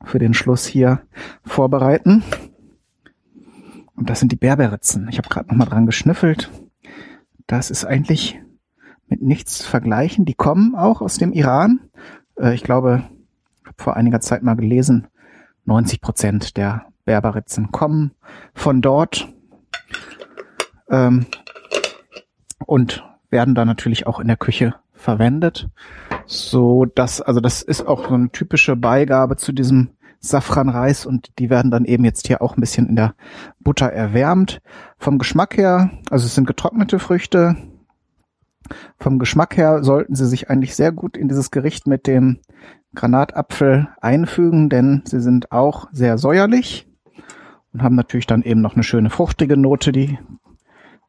für 0.04 0.18
den 0.18 0.34
Schluss 0.34 0.66
hier 0.66 1.00
vorbereiten. 1.44 2.22
Und 3.94 4.10
das 4.10 4.20
sind 4.20 4.32
die 4.32 4.36
Berberetzen. 4.36 5.08
Ich 5.08 5.16
habe 5.16 5.28
gerade 5.28 5.48
noch 5.48 5.56
mal 5.56 5.64
dran 5.64 5.86
geschnüffelt. 5.86 6.50
Das 7.46 7.70
ist 7.70 7.84
eigentlich 7.84 8.40
mit 9.08 9.22
nichts 9.22 9.58
zu 9.58 9.68
vergleichen. 9.68 10.24
Die 10.24 10.34
kommen 10.34 10.74
auch 10.74 11.00
aus 11.00 11.18
dem 11.18 11.32
Iran. 11.32 11.80
Äh, 12.38 12.54
ich 12.54 12.62
glaube, 12.62 13.04
ich 13.60 13.66
habe 13.66 13.82
vor 13.82 13.96
einiger 13.96 14.20
Zeit 14.20 14.42
mal 14.42 14.54
gelesen, 14.54 15.08
90 15.64 16.00
Prozent 16.00 16.56
der 16.56 16.86
Berberitzen 17.04 17.70
kommen 17.70 18.12
von 18.54 18.82
dort. 18.82 19.28
Ähm, 20.90 21.26
und 22.64 23.04
werden 23.30 23.54
da 23.54 23.64
natürlich 23.64 24.06
auch 24.06 24.18
in 24.20 24.28
der 24.28 24.36
Küche 24.36 24.74
verwendet. 24.92 25.68
So, 26.26 26.84
dass, 26.84 27.20
also 27.20 27.40
das 27.40 27.62
ist 27.62 27.86
auch 27.86 28.08
so 28.08 28.14
eine 28.14 28.30
typische 28.30 28.76
Beigabe 28.76 29.36
zu 29.36 29.52
diesem 29.52 29.90
Safranreis 30.20 31.06
und 31.06 31.38
die 31.38 31.50
werden 31.50 31.70
dann 31.70 31.84
eben 31.84 32.04
jetzt 32.04 32.26
hier 32.26 32.42
auch 32.42 32.56
ein 32.56 32.60
bisschen 32.60 32.88
in 32.88 32.96
der 32.96 33.14
Butter 33.60 33.86
erwärmt. 33.92 34.60
Vom 34.98 35.18
Geschmack 35.18 35.56
her, 35.56 35.90
also 36.10 36.26
es 36.26 36.34
sind 36.34 36.46
getrocknete 36.46 36.98
Früchte. 36.98 37.56
Vom 38.98 39.18
Geschmack 39.18 39.56
her 39.56 39.84
sollten 39.84 40.14
sie 40.14 40.26
sich 40.26 40.50
eigentlich 40.50 40.74
sehr 40.74 40.92
gut 40.92 41.16
in 41.16 41.28
dieses 41.28 41.50
Gericht 41.50 41.86
mit 41.86 42.06
dem 42.06 42.40
Granatapfel 42.94 43.88
einfügen, 44.00 44.68
denn 44.68 45.02
sie 45.04 45.20
sind 45.20 45.52
auch 45.52 45.88
sehr 45.92 46.18
säuerlich 46.18 46.88
und 47.72 47.82
haben 47.82 47.94
natürlich 47.94 48.26
dann 48.26 48.42
eben 48.42 48.60
noch 48.60 48.74
eine 48.74 48.82
schöne 48.82 49.10
fruchtige 49.10 49.56
Note, 49.56 49.92
die 49.92 50.18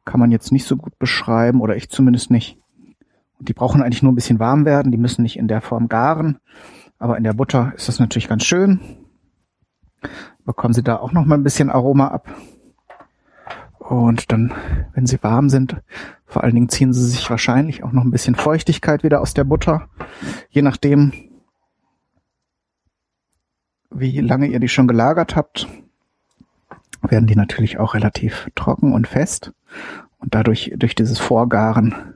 kann 0.04 0.20
man 0.20 0.30
jetzt 0.30 0.52
nicht 0.52 0.66
so 0.66 0.76
gut 0.76 0.98
beschreiben 0.98 1.60
oder 1.60 1.76
ich 1.76 1.90
zumindest 1.90 2.30
nicht. 2.30 2.58
Und 3.38 3.48
die 3.48 3.54
brauchen 3.54 3.82
eigentlich 3.82 4.02
nur 4.02 4.12
ein 4.12 4.16
bisschen 4.16 4.38
warm 4.38 4.64
werden, 4.64 4.92
die 4.92 4.98
müssen 4.98 5.22
nicht 5.22 5.38
in 5.38 5.48
der 5.48 5.60
Form 5.60 5.88
garen, 5.88 6.38
aber 6.98 7.16
in 7.16 7.24
der 7.24 7.32
Butter 7.32 7.72
ist 7.76 7.88
das 7.88 7.98
natürlich 7.98 8.28
ganz 8.28 8.44
schön. 8.44 8.80
bekommen 10.44 10.74
sie 10.74 10.82
da 10.82 10.96
auch 10.96 11.12
noch 11.12 11.24
mal 11.24 11.36
ein 11.36 11.44
bisschen 11.44 11.70
Aroma 11.70 12.08
ab. 12.08 12.34
Und 13.78 14.32
dann, 14.32 14.52
wenn 14.94 15.06
sie 15.06 15.22
warm 15.22 15.48
sind, 15.48 15.76
vor 16.26 16.44
allen 16.44 16.54
Dingen 16.54 16.68
ziehen 16.68 16.92
sie 16.92 17.08
sich 17.08 17.28
wahrscheinlich 17.30 17.82
auch 17.84 17.92
noch 17.92 18.04
ein 18.04 18.10
bisschen 18.10 18.34
Feuchtigkeit 18.34 19.02
wieder 19.02 19.20
aus 19.20 19.34
der 19.34 19.44
Butter. 19.44 19.88
Je 20.50 20.62
nachdem, 20.62 21.12
wie 23.90 24.20
lange 24.20 24.46
ihr 24.48 24.60
die 24.60 24.68
schon 24.68 24.88
gelagert 24.88 25.36
habt, 25.36 25.68
werden 27.02 27.26
die 27.26 27.36
natürlich 27.36 27.78
auch 27.78 27.94
relativ 27.94 28.48
trocken 28.54 28.92
und 28.92 29.08
fest. 29.08 29.52
Und 30.18 30.34
dadurch, 30.34 30.72
durch 30.76 30.94
dieses 30.94 31.18
Vorgaren, 31.18 32.14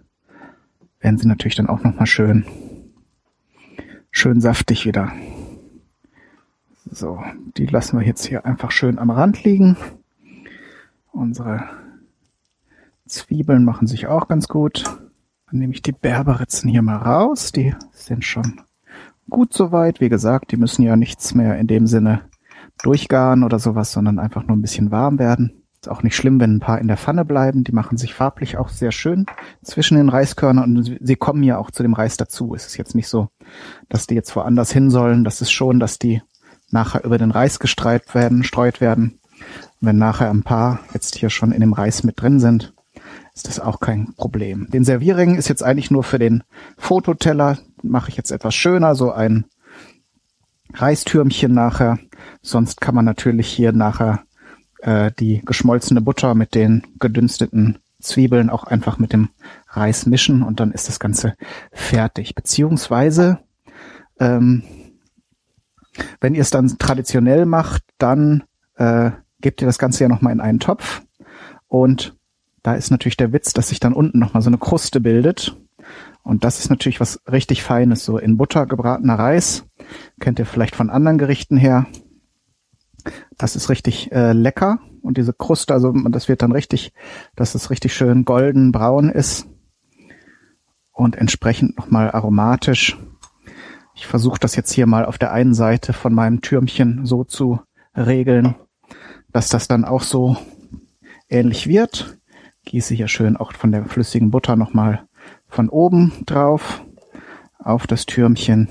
werden 1.00 1.18
sie 1.18 1.28
natürlich 1.28 1.56
dann 1.56 1.68
auch 1.68 1.82
nochmal 1.82 2.06
schön, 2.06 2.44
schön 4.22 4.40
saftig 4.40 4.86
wieder. 4.86 5.10
So, 6.88 7.20
die 7.56 7.66
lassen 7.66 7.98
wir 7.98 8.06
jetzt 8.06 8.24
hier 8.24 8.46
einfach 8.46 8.70
schön 8.70 9.00
am 9.00 9.10
Rand 9.10 9.42
liegen. 9.42 9.76
Unsere 11.10 11.64
Zwiebeln 13.04 13.64
machen 13.64 13.88
sich 13.88 14.06
auch 14.06 14.28
ganz 14.28 14.46
gut. 14.46 14.84
Dann 15.50 15.58
nehme 15.58 15.72
ich 15.72 15.82
die 15.82 15.90
Berberitzen 15.90 16.70
hier 16.70 16.82
mal 16.82 16.98
raus. 16.98 17.50
Die 17.50 17.74
sind 17.90 18.24
schon 18.24 18.60
gut 19.28 19.54
soweit. 19.54 20.00
Wie 20.00 20.08
gesagt, 20.08 20.52
die 20.52 20.56
müssen 20.56 20.82
ja 20.82 20.94
nichts 20.94 21.34
mehr 21.34 21.58
in 21.58 21.66
dem 21.66 21.88
Sinne 21.88 22.22
durchgaren 22.80 23.42
oder 23.42 23.58
sowas, 23.58 23.90
sondern 23.90 24.20
einfach 24.20 24.46
nur 24.46 24.56
ein 24.56 24.62
bisschen 24.62 24.92
warm 24.92 25.18
werden. 25.18 25.61
Ist 25.82 25.88
auch 25.88 26.04
nicht 26.04 26.14
schlimm, 26.14 26.38
wenn 26.38 26.54
ein 26.54 26.60
paar 26.60 26.78
in 26.78 26.86
der 26.86 26.96
Pfanne 26.96 27.24
bleiben. 27.24 27.64
Die 27.64 27.72
machen 27.72 27.98
sich 27.98 28.14
farblich 28.14 28.56
auch 28.56 28.68
sehr 28.68 28.92
schön 28.92 29.26
zwischen 29.64 29.96
den 29.96 30.10
Reiskörnern 30.10 30.76
und 30.76 30.96
sie 31.00 31.16
kommen 31.16 31.42
ja 31.42 31.58
auch 31.58 31.72
zu 31.72 31.82
dem 31.82 31.94
Reis 31.94 32.16
dazu. 32.16 32.54
Es 32.54 32.66
ist 32.66 32.76
jetzt 32.76 32.94
nicht 32.94 33.08
so, 33.08 33.30
dass 33.88 34.06
die 34.06 34.14
jetzt 34.14 34.36
woanders 34.36 34.70
hin 34.70 34.90
sollen. 34.90 35.24
Das 35.24 35.40
ist 35.40 35.50
schon, 35.50 35.80
dass 35.80 35.98
die 35.98 36.22
nachher 36.70 37.02
über 37.02 37.18
den 37.18 37.32
Reis 37.32 37.58
gestreut 37.58 38.14
werden, 38.14 38.44
streut 38.44 38.80
werden. 38.80 39.18
wenn 39.80 39.98
nachher 39.98 40.30
ein 40.30 40.44
paar 40.44 40.78
jetzt 40.94 41.16
hier 41.16 41.30
schon 41.30 41.50
in 41.50 41.60
dem 41.60 41.72
Reis 41.72 42.04
mit 42.04 42.22
drin 42.22 42.38
sind, 42.38 42.74
ist 43.34 43.48
das 43.48 43.58
auch 43.58 43.80
kein 43.80 44.14
Problem. 44.14 44.70
Den 44.70 44.84
Servierring 44.84 45.34
ist 45.34 45.48
jetzt 45.48 45.64
eigentlich 45.64 45.90
nur 45.90 46.04
für 46.04 46.20
den 46.20 46.44
Fototeller. 46.78 47.58
Mache 47.82 48.10
ich 48.10 48.16
jetzt 48.16 48.30
etwas 48.30 48.54
schöner, 48.54 48.94
so 48.94 49.10
ein 49.10 49.46
Reistürmchen 50.74 51.52
nachher. 51.52 51.98
Sonst 52.40 52.80
kann 52.80 52.94
man 52.94 53.04
natürlich 53.04 53.48
hier 53.48 53.72
nachher 53.72 54.22
äh, 54.82 55.10
die 55.18 55.42
geschmolzene 55.44 56.00
Butter 56.00 56.34
mit 56.34 56.54
den 56.54 56.82
gedünsteten 56.98 57.78
Zwiebeln 58.00 58.50
auch 58.50 58.64
einfach 58.64 58.98
mit 58.98 59.12
dem 59.12 59.28
Reis 59.68 60.06
mischen 60.06 60.42
und 60.42 60.60
dann 60.60 60.72
ist 60.72 60.88
das 60.88 61.00
Ganze 61.00 61.34
fertig. 61.72 62.34
Beziehungsweise, 62.34 63.38
ähm, 64.18 64.64
wenn 66.20 66.34
ihr 66.34 66.42
es 66.42 66.50
dann 66.50 66.78
traditionell 66.78 67.46
macht, 67.46 67.84
dann 67.98 68.44
äh, 68.76 69.12
gebt 69.40 69.60
ihr 69.60 69.66
das 69.66 69.78
Ganze 69.78 70.04
ja 70.04 70.08
nochmal 70.08 70.32
in 70.32 70.40
einen 70.40 70.60
Topf 70.60 71.02
und 71.68 72.16
da 72.62 72.74
ist 72.74 72.90
natürlich 72.90 73.16
der 73.16 73.32
Witz, 73.32 73.52
dass 73.52 73.70
sich 73.70 73.80
dann 73.80 73.92
unten 73.92 74.18
nochmal 74.18 74.42
so 74.42 74.50
eine 74.50 74.58
Kruste 74.58 75.00
bildet. 75.00 75.56
Und 76.22 76.44
das 76.44 76.60
ist 76.60 76.70
natürlich 76.70 77.00
was 77.00 77.20
richtig 77.30 77.62
Feines, 77.62 78.04
so 78.04 78.18
in 78.18 78.36
Butter 78.36 78.66
gebratener 78.66 79.18
Reis. 79.18 79.64
Kennt 80.20 80.38
ihr 80.38 80.46
vielleicht 80.46 80.76
von 80.76 80.90
anderen 80.90 81.18
Gerichten 81.18 81.56
her. 81.56 81.86
Das 83.38 83.56
ist 83.56 83.68
richtig 83.68 84.12
äh, 84.12 84.32
lecker. 84.32 84.80
Und 85.02 85.18
diese 85.18 85.32
Kruste, 85.32 85.74
also 85.74 85.92
das 85.92 86.28
wird 86.28 86.42
dann 86.42 86.52
richtig, 86.52 86.92
dass 87.34 87.54
es 87.54 87.70
richtig 87.70 87.94
schön 87.94 88.24
golden 88.24 88.72
braun 88.72 89.08
ist. 89.08 89.46
Und 90.92 91.16
entsprechend 91.16 91.76
nochmal 91.76 92.10
aromatisch. 92.10 92.98
Ich 93.94 94.06
versuche 94.06 94.38
das 94.38 94.56
jetzt 94.56 94.72
hier 94.72 94.86
mal 94.86 95.04
auf 95.04 95.18
der 95.18 95.32
einen 95.32 95.54
Seite 95.54 95.92
von 95.92 96.14
meinem 96.14 96.40
Türmchen 96.40 97.04
so 97.04 97.24
zu 97.24 97.60
regeln, 97.96 98.54
dass 99.32 99.48
das 99.48 99.68
dann 99.68 99.84
auch 99.84 100.02
so 100.02 100.36
ähnlich 101.28 101.66
wird. 101.66 102.18
Gieße 102.64 102.94
hier 102.94 103.08
schön 103.08 103.36
auch 103.36 103.52
von 103.52 103.72
der 103.72 103.86
flüssigen 103.86 104.30
Butter 104.30 104.56
nochmal 104.56 105.06
von 105.48 105.68
oben 105.68 106.12
drauf 106.26 106.84
auf 107.58 107.86
das 107.86 108.06
Türmchen. 108.06 108.68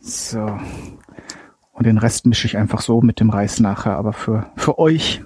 So. 0.00 0.58
Und 1.74 1.86
den 1.86 1.98
Rest 1.98 2.24
mische 2.24 2.46
ich 2.46 2.56
einfach 2.56 2.80
so 2.80 3.02
mit 3.02 3.20
dem 3.20 3.30
Reis 3.30 3.60
nachher. 3.60 3.96
Aber 3.96 4.12
für, 4.12 4.50
für 4.56 4.78
euch 4.78 5.22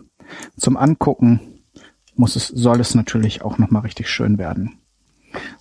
zum 0.57 0.77
Angucken 0.77 1.41
muss 2.17 2.37
es, 2.37 2.49
soll 2.49 2.81
es 2.81 2.95
natürlich 2.95 3.43
auch 3.43 3.59
nochmal 3.59 3.83
richtig 3.83 4.09
schön 4.09 4.39
werden. 4.39 4.79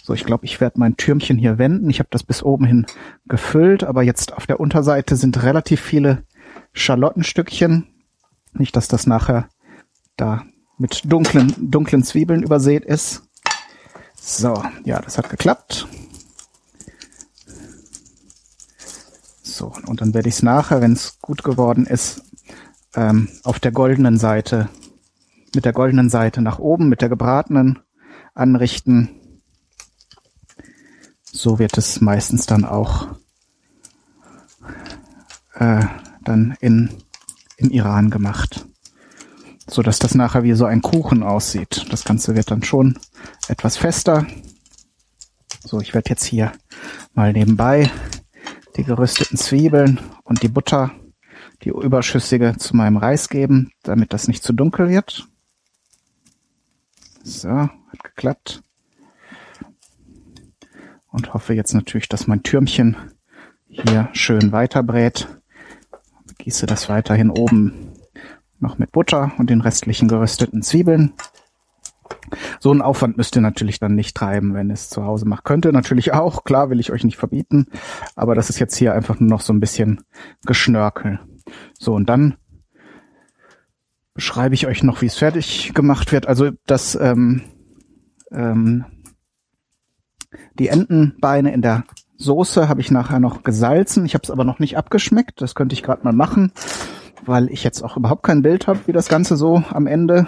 So, 0.01 0.13
ich 0.13 0.23
glaube, 0.23 0.45
ich 0.45 0.61
werde 0.61 0.79
mein 0.79 0.95
Türmchen 0.95 1.37
hier 1.37 1.57
wenden. 1.57 1.89
Ich 1.89 1.99
habe 1.99 2.09
das 2.09 2.23
bis 2.23 2.41
oben 2.41 2.65
hin 2.65 2.85
gefüllt, 3.27 3.83
aber 3.83 4.01
jetzt 4.01 4.33
auf 4.33 4.47
der 4.47 4.59
Unterseite 4.59 5.17
sind 5.17 5.43
relativ 5.43 5.81
viele 5.81 6.23
Schalottenstückchen. 6.71 7.87
Nicht, 8.53 8.75
dass 8.75 8.87
das 8.87 9.07
nachher 9.07 9.49
da 10.15 10.43
mit 10.77 11.01
dunklen, 11.11 11.53
dunklen 11.57 12.03
Zwiebeln 12.03 12.43
übersät 12.43 12.85
ist. 12.85 13.23
So, 14.15 14.63
ja, 14.85 15.01
das 15.01 15.17
hat 15.17 15.29
geklappt. 15.29 15.87
So, 19.57 19.73
und 19.87 20.01
dann 20.01 20.13
werde 20.13 20.29
ich 20.29 20.35
es 20.35 20.43
nachher, 20.43 20.81
wenn 20.81 20.93
es 20.93 21.19
gut 21.19 21.43
geworden 21.43 21.87
ist, 21.87 22.21
ähm, 22.95 23.27
auf 23.43 23.59
der 23.59 23.71
goldenen 23.71 24.19
Seite, 24.19 24.69
mit 25.55 25.65
der 25.65 25.73
goldenen 25.73 26.11
Seite 26.11 26.41
nach 26.41 26.59
oben, 26.59 26.89
mit 26.89 27.01
der 27.01 27.09
gebratenen 27.09 27.79
anrichten. 28.35 29.09
So 31.23 31.57
wird 31.57 31.75
es 31.77 32.01
meistens 32.01 32.45
dann 32.45 32.65
auch 32.65 33.07
äh, 35.55 35.83
dann 36.23 36.55
in, 36.59 36.91
in 37.57 37.71
Iran 37.71 38.11
gemacht 38.11 38.67
so 39.69 39.81
dass 39.81 39.99
das 39.99 40.15
nachher 40.15 40.43
wie 40.43 40.53
so 40.53 40.63
ein 40.63 40.81
Kuchen 40.81 41.23
aussieht. 41.23 41.87
Das 41.89 42.05
Ganze 42.05 42.35
wird 42.35 42.51
dann 42.51 42.63
schon 42.63 42.97
etwas 43.49 43.75
fester. 43.75 44.25
So, 45.61 45.81
ich 45.81 45.93
werde 45.93 46.09
jetzt 46.09 46.23
hier 46.23 46.53
mal 47.13 47.33
nebenbei 47.33 47.91
die 48.77 48.83
gerösteten 48.83 49.37
Zwiebeln 49.37 49.99
und 50.23 50.43
die 50.43 50.47
Butter, 50.47 50.91
die 51.63 51.69
überschüssige, 51.69 52.55
zu 52.57 52.75
meinem 52.75 52.97
Reis 52.97 53.29
geben, 53.29 53.71
damit 53.83 54.13
das 54.13 54.27
nicht 54.27 54.43
zu 54.43 54.53
dunkel 54.53 54.89
wird. 54.89 55.27
So, 57.23 57.49
hat 57.49 58.03
geklappt. 58.03 58.61
Und 61.11 61.33
hoffe 61.33 61.53
jetzt 61.55 61.73
natürlich, 61.73 62.07
dass 62.07 62.27
mein 62.27 62.43
Türmchen 62.43 62.95
hier 63.67 64.09
schön 64.13 64.51
weiterbrät. 64.51 65.27
Gieße 66.37 66.67
das 66.67 66.89
weiterhin 66.89 67.31
oben 67.31 67.93
noch 68.59 68.77
mit 68.77 68.91
Butter 68.91 69.31
und 69.37 69.49
den 69.49 69.61
restlichen 69.61 70.07
gerösteten 70.07 70.61
Zwiebeln. 70.61 71.13
So 72.59 72.71
einen 72.71 72.81
Aufwand 72.81 73.17
müsst 73.17 73.35
ihr 73.35 73.41
natürlich 73.41 73.79
dann 73.79 73.95
nicht 73.95 74.15
treiben, 74.15 74.53
wenn 74.53 74.69
ihr 74.69 74.73
es 74.73 74.89
zu 74.89 75.03
Hause 75.03 75.27
macht. 75.27 75.43
Könnte 75.43 75.71
natürlich 75.71 76.13
auch, 76.13 76.43
klar, 76.43 76.69
will 76.69 76.79
ich 76.79 76.91
euch 76.91 77.03
nicht 77.03 77.17
verbieten, 77.17 77.67
aber 78.15 78.35
das 78.35 78.49
ist 78.49 78.59
jetzt 78.59 78.75
hier 78.75 78.93
einfach 78.93 79.19
nur 79.19 79.29
noch 79.29 79.41
so 79.41 79.53
ein 79.53 79.59
bisschen 79.59 80.01
Geschnörkel. 80.45 81.19
So, 81.77 81.93
und 81.93 82.07
dann 82.09 82.35
beschreibe 84.13 84.55
ich 84.55 84.67
euch 84.67 84.83
noch, 84.83 85.01
wie 85.01 85.05
es 85.05 85.17
fertig 85.17 85.73
gemacht 85.73 86.11
wird. 86.11 86.27
Also 86.27 86.51
das 86.65 86.95
ähm, 86.95 87.41
ähm, 88.31 88.85
die 90.59 90.67
Entenbeine 90.67 91.53
in 91.53 91.61
der 91.61 91.83
Soße 92.17 92.67
habe 92.67 92.81
ich 92.81 92.91
nachher 92.91 93.19
noch 93.19 93.43
gesalzen. 93.43 94.05
Ich 94.05 94.15
habe 94.15 94.23
es 94.23 94.31
aber 94.31 94.43
noch 94.43 94.59
nicht 94.59 94.77
abgeschmeckt. 94.77 95.41
Das 95.41 95.55
könnte 95.55 95.73
ich 95.73 95.83
gerade 95.83 96.03
mal 96.03 96.13
machen 96.13 96.51
weil 97.27 97.51
ich 97.51 97.63
jetzt 97.63 97.83
auch 97.83 97.97
überhaupt 97.97 98.23
kein 98.23 98.41
Bild 98.41 98.67
habe, 98.67 98.79
wie 98.85 98.93
das 98.93 99.09
Ganze 99.09 99.35
so 99.35 99.63
am 99.69 99.87
Ende 99.87 100.27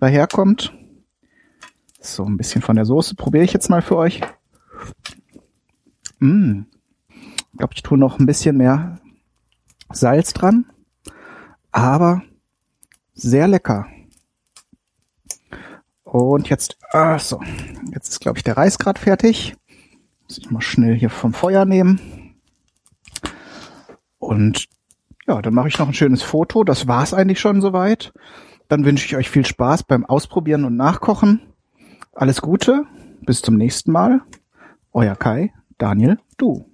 daherkommt. 0.00 0.72
So, 2.06 2.24
ein 2.24 2.36
bisschen 2.36 2.62
von 2.62 2.76
der 2.76 2.84
Soße 2.84 3.16
probiere 3.16 3.42
ich 3.42 3.52
jetzt 3.52 3.68
mal 3.68 3.82
für 3.82 3.96
euch. 3.96 4.20
Mm. 6.20 6.62
Ich 7.08 7.58
glaube, 7.58 7.74
ich 7.74 7.82
tue 7.82 7.98
noch 7.98 8.18
ein 8.18 8.26
bisschen 8.26 8.56
mehr 8.56 9.00
Salz 9.90 10.32
dran, 10.32 10.66
aber 11.72 12.22
sehr 13.12 13.48
lecker. 13.48 13.88
Und 16.04 16.48
jetzt, 16.48 16.78
ah, 16.92 17.18
so, 17.18 17.40
jetzt 17.92 18.08
ist 18.08 18.20
glaube 18.20 18.38
ich 18.38 18.44
der 18.44 18.56
Reis 18.56 18.78
gerade 18.78 19.00
fertig. 19.00 19.56
Muss 20.24 20.38
ich 20.38 20.50
mal 20.50 20.60
schnell 20.60 20.94
hier 20.94 21.10
vom 21.10 21.34
Feuer 21.34 21.64
nehmen. 21.64 22.36
Und 24.18 24.68
ja, 25.26 25.42
dann 25.42 25.54
mache 25.54 25.68
ich 25.68 25.78
noch 25.78 25.88
ein 25.88 25.94
schönes 25.94 26.22
Foto. 26.22 26.62
Das 26.62 26.86
war's 26.86 27.12
eigentlich 27.12 27.40
schon 27.40 27.60
soweit. 27.60 28.12
Dann 28.68 28.84
wünsche 28.84 29.06
ich 29.06 29.16
euch 29.16 29.28
viel 29.28 29.44
Spaß 29.44 29.82
beim 29.82 30.04
Ausprobieren 30.04 30.64
und 30.64 30.76
Nachkochen. 30.76 31.40
Alles 32.16 32.40
Gute. 32.40 32.86
Bis 33.26 33.42
zum 33.42 33.56
nächsten 33.56 33.92
Mal. 33.92 34.22
Euer 34.94 35.16
Kai, 35.16 35.52
Daniel, 35.76 36.16
du. 36.38 36.64